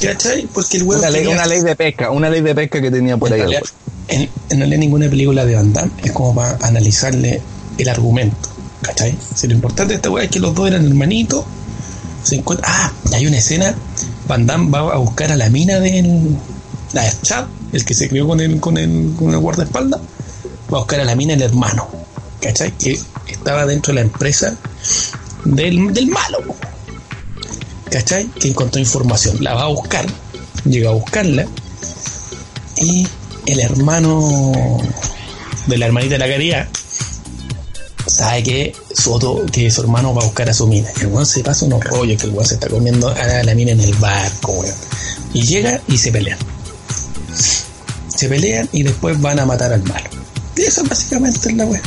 [0.00, 0.46] ¿Cachai?
[0.52, 1.00] Porque el weón.
[1.00, 3.40] Una quería- una ley de pesca, una ley de pesca que tenía por en ahí.
[3.40, 3.62] realidad,
[4.08, 4.22] weón.
[4.22, 7.40] en, en realidad ninguna película de Van Damme es como para analizarle
[7.78, 8.48] el argumento.
[8.82, 9.16] ¿Cachai?
[9.34, 11.44] Si lo importante de esta weá es que los dos eran hermanitos.
[12.22, 12.70] Se encuentran.
[12.72, 13.74] Ah, hay una escena.
[14.26, 16.36] Van Damme va a buscar a la mina del.
[16.92, 20.00] La de Chad, el que se crió con el, con el, con el guardaespaldas.
[20.72, 21.88] Va a buscar a la mina el hermano.
[22.40, 22.72] ¿Cachai?
[22.78, 24.56] Que estaba dentro de la empresa
[25.44, 26.38] del, del malo.
[27.90, 28.26] ¿Cachai?
[28.28, 29.42] Que encontró información.
[29.42, 30.06] La va a buscar.
[30.64, 31.46] Llega a buscarla.
[32.76, 33.06] Y
[33.46, 34.78] el hermano
[35.66, 36.68] de la hermanita de la caridad
[38.08, 40.88] sabe que su otro, que su hermano va a buscar a su mina.
[41.00, 43.72] El weón se pasa unos rollos que el weón se está comiendo a la mina
[43.72, 44.74] en el barco, weón.
[45.34, 46.38] Y llega y se pelean.
[48.14, 50.08] Se pelean y después van a matar al malo.
[50.56, 51.82] Y eso básicamente es la weón.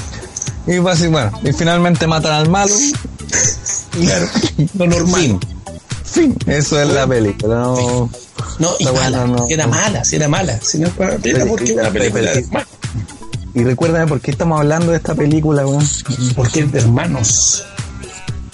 [0.68, 2.74] Y, bueno, y finalmente matan al malo.
[3.92, 4.26] Claro,
[4.78, 5.40] lo normal.
[6.06, 6.36] Fin.
[6.48, 7.56] Eso es la película.
[7.56, 8.10] No,
[8.60, 9.46] No, y mala, no, no.
[9.50, 10.58] era mala, si era mala.
[10.62, 10.88] Si no
[11.24, 12.32] era porque era película.
[13.54, 15.88] Y recuérdame por qué estamos hablando de esta película, weón.
[16.36, 17.64] Porque es de hermanos.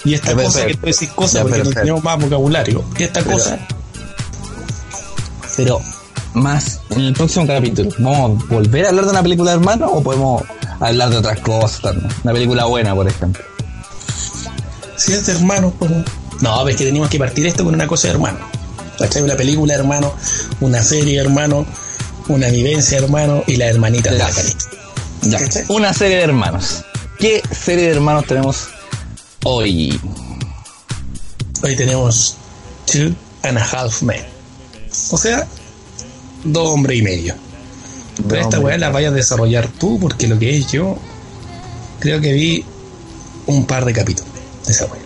[0.03, 2.83] Y esta pero, cosa pero- que tú decís cosas porque pero, no tenemos más vocabulario.
[2.97, 3.59] Y esta cosa.
[5.55, 5.81] Pero
[6.33, 9.89] más en el próximo capítulo, ¿vamos a volver a hablar de una película de hermanos
[9.93, 10.43] o podemos
[10.79, 12.07] hablar de otras cosas también?
[12.23, 13.43] Una película buena, por ejemplo.
[14.95, 15.91] Si es de hermanos, pues.
[16.41, 18.37] No, ves que teníamos que partir esto con una cosa de hermano.
[18.99, 19.23] ¿Cachai?
[19.23, 20.13] Una película de hermano,
[20.61, 21.65] una serie de hermano,
[22.27, 24.29] una vivencia hermano y la hermanita de la.
[25.29, 25.39] Ya.
[25.39, 25.65] ¿Cachai?
[25.69, 26.83] Una serie de hermanos.
[27.19, 28.69] ¿Qué serie de hermanos tenemos
[29.43, 29.99] hoy?
[31.63, 32.37] Hoy tenemos
[32.85, 33.13] Two
[33.43, 34.23] and a Half Men.
[35.11, 35.47] O sea,
[36.43, 37.35] dos hombres y medio.
[38.27, 40.97] Pero esta weá la vayas a desarrollar tú, porque lo que es yo,
[41.99, 42.65] creo que vi
[43.45, 44.31] un par de capítulos
[44.65, 45.01] de esa weá.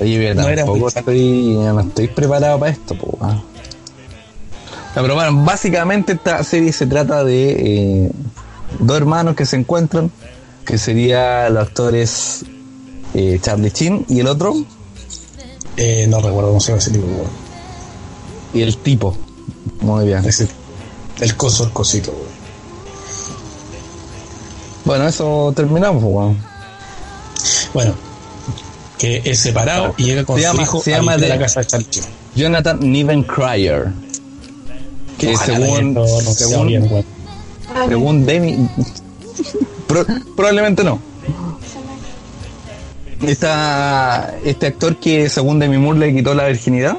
[0.00, 3.18] Oye, pero No era muy estoy, no estoy preparado para esto, po.
[3.20, 8.10] Ya, pero bueno, básicamente esta serie se trata de eh,
[8.78, 10.10] dos hermanos que se encuentran,
[10.66, 12.44] que serían los actores
[13.14, 14.54] eh, Charlie Chin y el otro,
[15.76, 17.26] Eh, no recuerdo cómo se llama ese weón.
[18.52, 19.16] y el tipo.
[19.80, 20.24] Muy bien.
[20.24, 20.48] Ese-
[21.20, 22.12] El coso, el cosito.
[24.84, 26.38] Bueno, eso terminamos, weón.
[27.72, 27.94] Bueno,
[28.98, 31.60] que es separado y llega con Se su llama- hijo se llama de- la casa
[31.60, 32.04] de Charlie Chin.
[32.36, 33.92] Jonathan Nivencrier.
[35.18, 37.04] Que Ojalá según, no, no sea según, bien, weón.
[37.88, 38.68] Según Demi.
[39.86, 40.06] Pro-
[40.36, 40.98] probablemente no.
[43.26, 46.96] Está este actor que según Demi Moore le quitó la virginidad.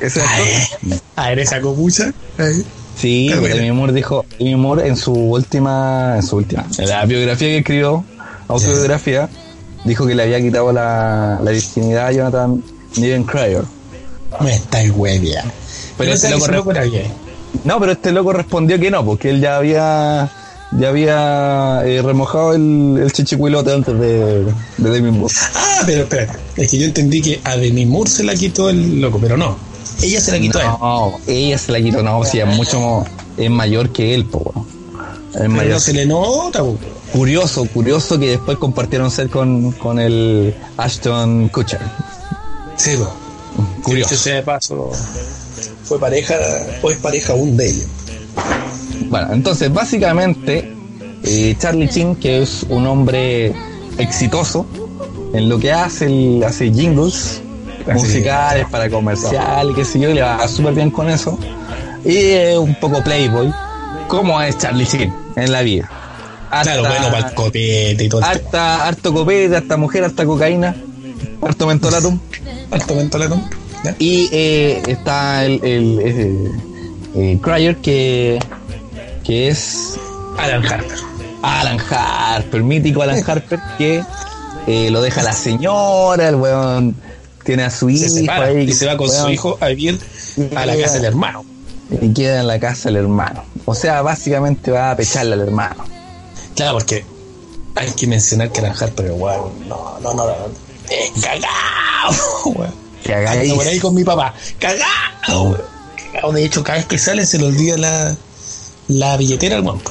[0.00, 0.98] Ese actor.
[1.16, 2.12] A ver, esa copucha.
[2.96, 3.28] Sí.
[3.28, 7.58] Demi Moore dijo, Demi Moore en su última, en su última, en la biografía que
[7.58, 8.04] escribió,
[8.48, 9.28] autobiografía,
[9.84, 12.62] dijo que le había quitado la, la virginidad a Jonathan
[12.96, 13.62] Nivencrier.
[14.40, 15.44] Me estáis huevia.
[15.96, 17.10] Pero Pero loco loco era gay.
[17.68, 20.30] No, pero este loco respondió que no, porque él ya había
[20.72, 24.44] ya había eh, remojado el, el chichicuilote antes de,
[24.78, 25.34] de Demi Moore.
[25.54, 26.34] Ah, pero espera.
[26.56, 29.58] Es que yo entendí que a Demi Moore se la quitó el loco, pero no.
[30.00, 30.68] Ella se la quitó a él.
[30.80, 33.04] No, ella se la quitó, no, si es mucho
[33.36, 34.64] es mayor que él, po.
[35.34, 35.74] Es mayor.
[35.74, 36.78] no se le nota, po.
[37.12, 41.80] Curioso, curioso que después compartieron ser con, con el Ashton Kutcher.
[42.76, 43.12] Sí, po.
[43.82, 44.16] Curioso.
[44.16, 44.90] Sea de paso,
[45.88, 46.34] fue pareja,
[46.82, 47.86] o es pareja aún de ellos.
[49.08, 50.72] Bueno, entonces básicamente
[51.24, 53.52] eh, Charlie Chin, que es un hombre
[53.96, 54.66] exitoso
[55.32, 57.40] en lo que hace, él hace jingles
[57.86, 61.38] Así musicales para comercial, qué sé yo, y le va súper bien con eso.
[62.04, 63.52] Y es un poco playboy,
[64.08, 65.88] como es Charlie Chin en la vida.
[66.62, 70.74] Claro, Harta- bueno, para el copete y todo harta, harto copete, harta mujer, harta cocaína,
[71.42, 72.18] harto mentolatum.
[72.70, 73.40] Alto mentolato.
[73.84, 73.94] ¿Ya?
[73.98, 76.50] Y eh, está el, el, eh,
[77.14, 78.38] eh, Cryer que,
[79.24, 79.98] que es
[80.38, 80.98] Alan Harper.
[81.42, 84.02] Alan Harper, mítico Alan Harper, que
[84.66, 86.94] eh, lo deja la señora, el weón
[87.44, 89.98] tiene a su Se hijo separa ahí, y se va con su hijo a vivir
[90.54, 91.44] a la casa del hermano.
[92.02, 93.44] y queda en la casa del hermano.
[93.64, 95.84] O sea, básicamente va a pecharle al hermano.
[96.54, 97.04] Claro, porque
[97.74, 100.34] hay que mencionar que Alan Harper, weón, no, no, no, no,
[100.90, 102.87] es cagado, weón.
[103.06, 105.58] Ando por ahí con mi papá, cagado.
[106.12, 106.32] Cagado.
[106.32, 108.16] De hecho, cada vez que sale se le olvida la,
[108.88, 109.90] la billetera al guampo.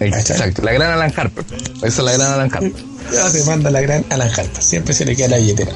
[0.00, 1.44] Exacto, la gran Alan Harper.
[1.76, 2.84] Esa es la gran Alan Harper.
[3.12, 5.72] Ya se manda la gran Alan Harper, siempre se le queda la billetera.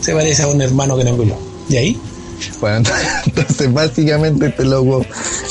[0.00, 1.38] Se parece a un hermano que tengo yo.
[1.68, 2.00] Y ahí,
[2.60, 2.88] Bueno,
[3.26, 5.04] entonces básicamente este loco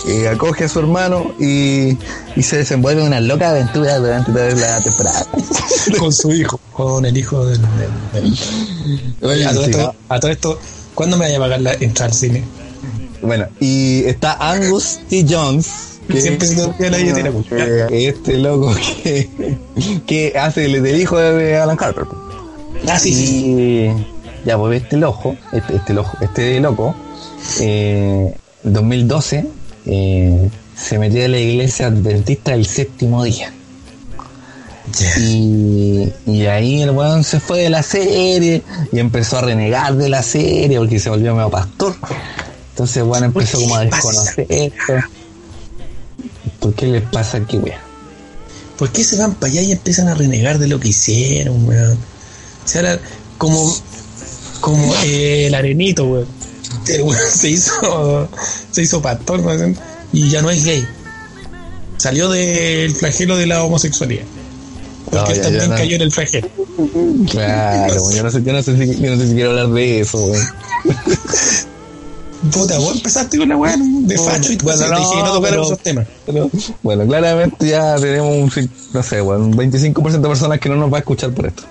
[0.08, 1.98] eh, acoge a su hermano y,
[2.36, 5.26] y se desenvuelve en una loca aventura durante toda la temporada.
[6.00, 7.62] con su hijo, con el hijo del.
[7.62, 10.60] del- del- Oye, a, todo esto, a todo esto,
[10.94, 12.44] ¿cuándo me vaya a pagar la entrada al cine?
[13.22, 15.26] Bueno, y está Angus T.
[15.28, 15.68] Jones.
[16.20, 17.46] Siempre se te la billetera, pues.
[17.52, 19.28] eh, Este loco que,
[20.06, 22.06] que hace el hijo de Alan Harper.
[22.88, 23.90] Ah, sí, sí.
[24.46, 26.96] Ya, pues este loco, este, este loco, este loco,
[27.60, 29.48] eh, 2012
[29.88, 33.52] eh, se metió a la iglesia adventista del séptimo día.
[35.20, 40.10] Y, y ahí el weón se fue de la serie y empezó a renegar de
[40.10, 41.96] la serie porque se volvió medio pastor.
[42.70, 44.94] Entonces el weón empezó como a desconocer esto.
[46.60, 47.80] ¿Por qué les pasa aquí, weón?
[48.78, 51.94] ¿Por qué se van para allá y empiezan a renegar de lo que hicieron, weón?
[51.94, 53.00] O sea,
[53.38, 53.74] como,
[54.66, 56.28] como eh, el arenito, weón.
[56.88, 58.28] El weón se hizo,
[58.72, 59.78] se hizo pastor, weón,
[60.12, 60.86] y ya no es gay.
[61.98, 64.24] Salió del flagelo de la homosexualidad.
[65.06, 65.76] Porque No, ya, también no.
[65.76, 66.48] cayó en el flagelo.
[67.30, 69.70] Claro, weón, yo no sé, yo no sé si, yo no sé si quiero hablar
[69.70, 70.46] de eso, weón.
[72.52, 75.34] Puta, vos empezaste con la weón de facho y Bueno, bueno, te dije que no
[75.36, 76.08] no, pero- esos temas.
[76.26, 76.50] Pero,
[76.84, 80.92] bueno, claramente ya tenemos un, no sé, bueno, un 25% de personas que no nos
[80.92, 81.64] va a escuchar por esto.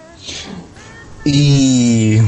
[1.25, 2.19] Y,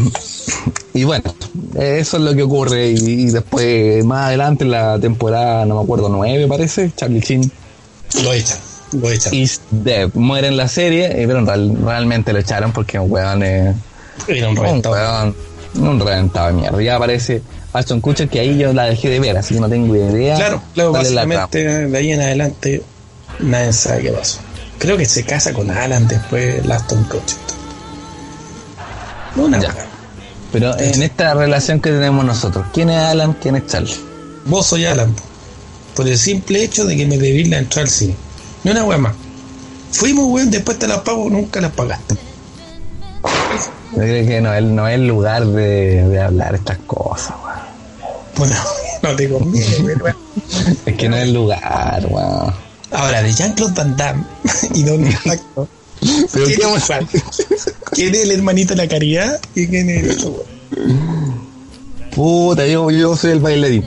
[0.94, 1.34] y bueno,
[1.74, 2.90] eso es lo que ocurre.
[2.90, 7.50] Y, y después, más adelante, en la temporada, no me acuerdo, 9 parece, Charlie Chin
[8.22, 8.58] Lo echan,
[8.92, 9.32] lo echan.
[9.70, 10.10] dead.
[10.14, 13.74] Muere en la serie, eh, pero real- realmente lo echaron porque un weón es
[14.28, 14.94] Era un un reventado.
[14.94, 15.36] weón,
[15.74, 16.82] un reventado de mierda.
[16.82, 17.42] Ya aparece
[17.72, 20.36] Ashton Kutcher que ahí yo la dejé de ver, así que no tengo idea.
[20.36, 22.82] Claro, claro, básicamente de ahí en adelante
[23.40, 24.38] nadie sabe qué pasó.
[24.78, 27.36] Creo que se casa con Alan después Laston Kutcher.
[29.34, 29.74] No, una Ya.
[30.56, 33.34] Pero en esta relación que tenemos nosotros, ¿quién es Alan?
[33.34, 33.94] ¿Quién es Charlie?
[34.46, 35.12] Vos soy Alan.
[35.12, 35.22] po.
[35.94, 38.14] Por el simple hecho de que me debí la entrada al cine.
[38.64, 39.12] Ni una weá más.
[39.92, 42.14] Fuimos, weón, después te las pago, nunca las pagaste.
[43.92, 47.58] Yo creo que no, es- no es el lugar de, de hablar estas cosas, weón.
[48.36, 48.54] Bueno,
[49.02, 50.16] no te conviene, weón.
[50.86, 52.54] Es que no es el lugar, weón.
[52.92, 54.24] Ahora, de Jean-Claude Van Damme
[54.74, 55.68] y Don Facto.
[56.32, 57.74] Pero ¿Quién, qué es?
[57.92, 59.40] ¿Quién es el hermanito de la caridad?
[59.54, 60.44] ¿Y quién es el otro?
[62.14, 63.84] Puta, yo, yo soy el bailarín.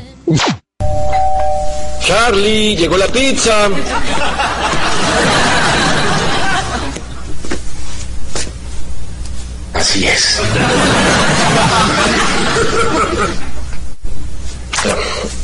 [2.05, 3.69] Charlie, llegó la pizza.
[9.73, 10.39] Así es.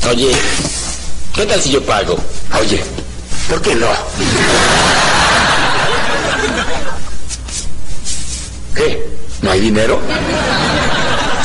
[0.10, 0.32] Oye,
[1.34, 2.18] ¿qué tal si yo pago?
[2.60, 2.84] Oye,
[3.50, 3.88] ¿por qué no?
[8.76, 9.06] ¿Qué?
[9.42, 10.00] ¿No hay dinero?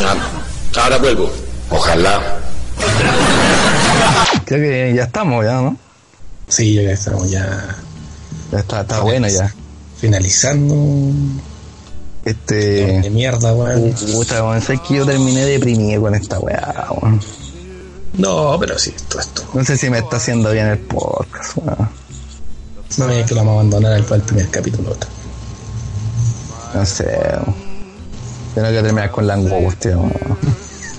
[0.03, 0.16] Ah,
[0.83, 1.31] ahora vuelvo.
[1.70, 2.39] Ojalá.
[4.45, 5.76] Creo que ya estamos, ya, ¿no?
[6.49, 7.76] Sí, ya estamos ya
[8.51, 9.53] Ya está, está bueno ya.
[10.01, 10.74] finalizando.
[12.24, 13.01] Este.
[13.01, 13.93] De mierda, weón.
[14.12, 17.20] Puta, weón, sé que yo terminé deprimido con esta weá, weón.
[18.14, 19.45] No, pero sí, esto, esto.
[19.55, 21.89] No sé si me está haciendo bien el podcast, weón.
[22.99, 24.91] No me digas que lo vamos a abandonar al el primer capítulo.
[24.91, 25.09] otro.
[26.74, 27.06] No sé.
[28.54, 29.96] Tengo que terminar con la angustia.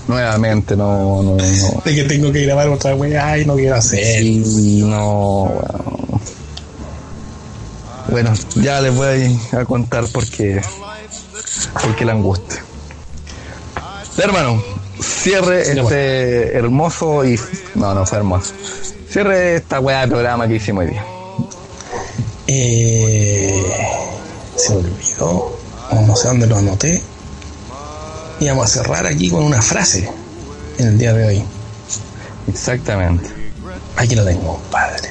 [0.08, 1.36] Nuevamente, no, no, no.
[1.84, 4.18] De que tengo que grabar otra weá y no quiero hacer.
[4.22, 5.92] Sí, no, weón.
[8.10, 10.60] Bueno, ya les voy a contar por qué,
[11.80, 12.62] por qué la angustia.
[14.18, 14.62] Hermano,
[15.00, 17.40] cierre este hermoso y...
[17.74, 18.52] No, no fue hermoso.
[19.08, 21.04] Cierre esta weá de programa que hicimos hoy día.
[22.48, 23.64] Eh,
[24.56, 25.61] se me olvidó.
[25.92, 27.02] O No sé dónde lo anoté.
[28.40, 30.08] Y vamos a cerrar aquí con una frase
[30.78, 31.44] en el día de hoy.
[32.48, 33.30] Exactamente.
[33.96, 35.10] Aquí lo tengo, padre.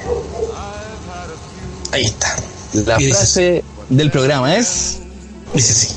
[1.92, 2.36] Ahí está.
[2.74, 4.98] La frase del programa es...
[5.54, 5.94] Dice así.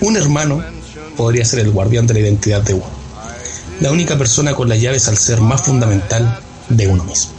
[0.00, 0.62] Un hermano
[1.16, 3.04] podría ser el guardián de la identidad de uno.
[3.80, 7.32] La única persona con las llaves al ser más fundamental de uno mismo.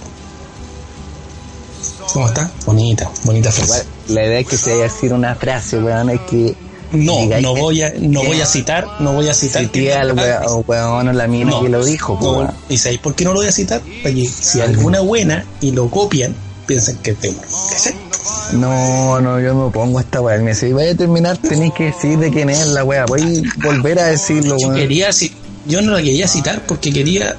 [2.13, 2.51] ¿Cómo está?
[2.65, 3.94] Bonita, bonita frase.
[4.07, 6.55] La idea es que se haya decir una frase, weón, es que...
[6.91, 9.63] No, no voy a, no voy a citar, no voy a citar.
[9.63, 12.51] Cité al weón, weón, la mina No, que lo dijo, no, weón.
[12.69, 13.81] ¿Y sabéis por qué no lo voy a citar?
[14.03, 16.35] Para que si alguna buena y lo copian,
[16.67, 17.15] piensan que.
[17.15, 17.95] ¿Cachai?
[18.53, 20.37] No, no, yo no pongo esta weá.
[20.37, 23.05] Me dice, vaya a terminar, tenéis que decir de quién es la weá.
[23.05, 24.79] Voy a volver a decirlo, Yo weón.
[24.79, 25.31] quería ci-
[25.65, 27.35] yo no la quería citar porque quería quería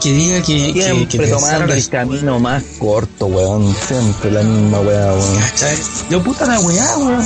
[0.00, 3.74] que, que, que Siempre pensaran tomaron el camino más corto, weón.
[3.86, 5.40] Siempre la misma weá, weón.
[6.10, 7.24] Yo puta la weá, weón.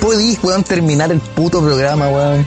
[0.00, 2.46] Podís, weón, terminar el puto programa, weón.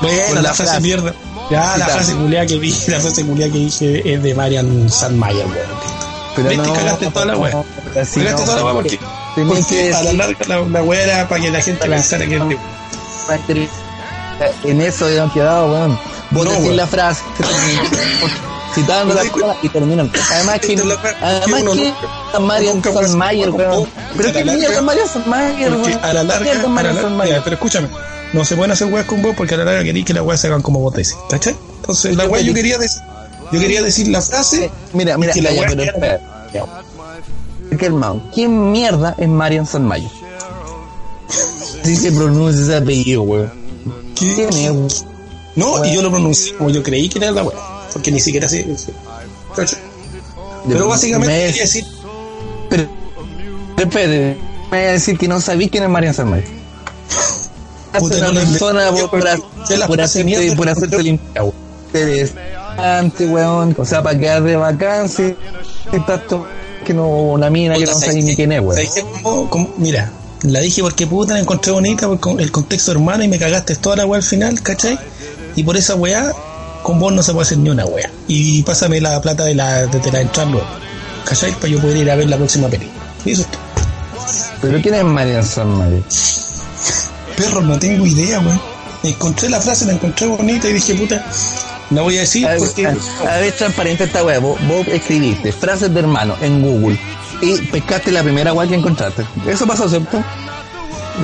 [0.00, 0.80] Bueno, la, la frase frase.
[0.80, 1.14] mierda.
[1.50, 5.46] Ya, la frase culiada que dije, la frase culiada que dije es de Marian Sandmayer,
[5.46, 5.96] weón.
[6.34, 6.66] Pero ¿Viste?
[6.66, 7.64] no, Cagaste toda la no,
[8.00, 9.00] así Cagaste no, toda la wea porque,
[9.34, 12.38] porque que a la larga la, la wea era para que la gente pensara que
[14.64, 16.15] En eso habían quedado, weón.
[16.30, 17.22] Vos No, decís la frase,
[18.74, 20.10] citando la Sí, palabra y terminan.
[20.32, 21.92] Además que, la además que
[22.82, 23.70] que Marian ser weón.
[23.70, 26.04] como- Pero la mierda Marian Porque weón.
[26.04, 27.02] a la larga, la
[27.44, 27.88] pero escúchame,
[28.32, 30.40] no se pueden hacer weas con vos porque a la larga queréis que las weas
[30.40, 31.56] se hagan como vos decís, ¿cachai?
[31.80, 33.00] Entonces, la wea yo quería decir,
[33.52, 36.20] yo quería decir la frase, Mira, mira, que la pero.
[38.34, 40.10] ¿Quién mierda es Marian Salmayer?
[41.84, 43.52] Sí se pronuncia ese apellido, weón.
[44.18, 45.04] ¿qué- ¿Quién es,
[45.56, 47.58] no, y yo lo pronuncié como yo creí que era la wea,
[47.92, 48.64] porque ni siquiera así.
[50.68, 51.84] Pero básicamente Me- quería decir,
[52.68, 52.88] Pero,
[53.78, 54.36] espérate,
[54.70, 56.48] me voy a decir que no sabí quién es Marian Salmayer.
[57.98, 59.20] Puta, una no persona por, por,
[59.86, 61.44] por hacerte, por hacerte limpiar,
[63.26, 63.74] weón.
[63.78, 65.34] O sea, para quedar de vacancia,
[66.06, 66.46] tanto
[66.84, 69.68] que no una mina que Puta, no ¿sabes sabía ni quién es, weón.
[69.78, 73.76] Mira, la dije porque puta la encontré bonita, con el contexto hermano y me cagaste
[73.76, 74.98] toda la weá al final, ¿cachai?
[75.56, 76.32] Y por esa weá,
[76.82, 78.10] con vos no se puede hacer ni una weá.
[78.28, 80.66] Y pásame la plata de la, de, de la entrada luego,
[81.24, 81.52] ¿cachai?
[81.52, 83.00] Para yo poder ir a ver la próxima película.
[83.24, 83.60] Y eso es todo.
[84.62, 86.02] Pero quién es Marian Salmayer.
[87.36, 88.60] Perro, no tengo idea, weón.
[89.02, 91.24] Encontré la frase, la encontré bonita y dije, puta,
[91.90, 92.86] la voy a decir A ver, porque...
[92.86, 92.96] a-
[93.28, 94.38] a ver, transparente esta weá.
[94.38, 96.98] Vos, vos escribiste frases de hermano en Google
[97.42, 99.24] y pescaste la primera weá que encontraste.
[99.46, 100.22] Eso pasó, ¿cierto?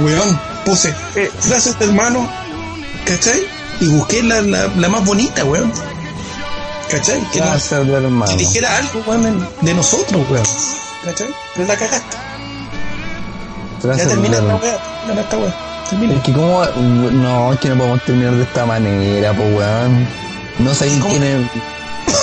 [0.04, 1.30] Weón, puse Eh.
[1.40, 2.28] frases de hermano,
[3.06, 3.40] ¿cachai?
[3.82, 5.72] Y busqué la, la, la más bonita, weón.
[6.88, 7.20] ¿Cachai?
[7.32, 8.30] Que, no- Frases de hermano.
[8.30, 10.44] que dijera algo, weón, de nosotros, weón.
[11.04, 11.28] ¿Cachai?
[11.56, 12.16] Pero la cagaste.
[13.82, 14.60] Ya termina esta hermano.
[14.62, 15.54] weá, termina esta weá.
[15.90, 16.14] Termina.
[16.14, 16.64] Es que como...
[17.10, 20.06] No, es que no podemos terminar de esta manera, po weón.
[20.60, 21.50] No sabéis quién es...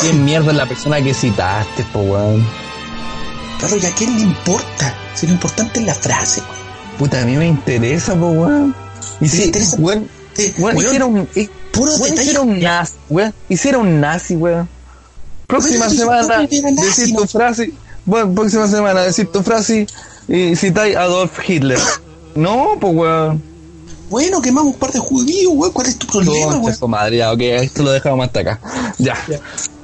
[0.02, 2.48] ¿Quién mierda es la persona que citaste, po weón?
[3.60, 4.96] Claro, ¿y a quién le importa?
[5.14, 6.98] Si lo importante es la frase, weón.
[6.98, 8.74] Puta, a mí me interesa, po weón.
[9.20, 10.08] Y ¿Te si, weón,
[10.58, 11.30] Weón, weón, hiciera un...
[11.36, 13.34] eh, puro weón, un nazi, weón.
[13.50, 14.68] Hiciera un nazi, weón.
[15.48, 17.22] Próxima Weón, semana, decir no.
[17.22, 17.72] tu frase...
[18.06, 19.86] Bueno, próxima semana, decir tu frase
[20.28, 21.80] y citáis a Adolf Hitler.
[22.36, 23.44] No, pues weón.
[24.10, 25.72] Bueno, quemamos un par de judíos, weón.
[25.74, 26.92] ¿Cuál es tu problema, Concha weón?
[26.92, 28.60] madre, ya, ok, esto lo dejamos hasta acá.
[28.98, 29.16] Ya.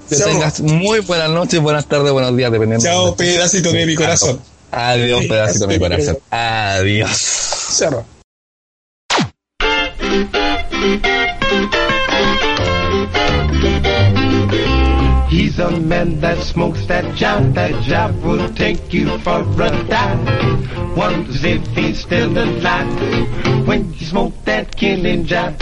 [0.09, 0.27] Que Chao.
[0.27, 2.85] tengas muy buenas noches, buenas tardes, buenos días, dependiendo.
[2.85, 4.39] Chao, de- pedacito de mi corazón.
[4.71, 6.17] Adiós, pedacito de mi corazón.
[6.31, 7.09] Adiós.
[7.11, 8.05] Cerro.
[15.27, 17.53] He's a man that smokes that job.
[17.55, 20.95] That job will take you for a dive.
[20.95, 25.59] Wonders if he's still alive when you smoke that killing job.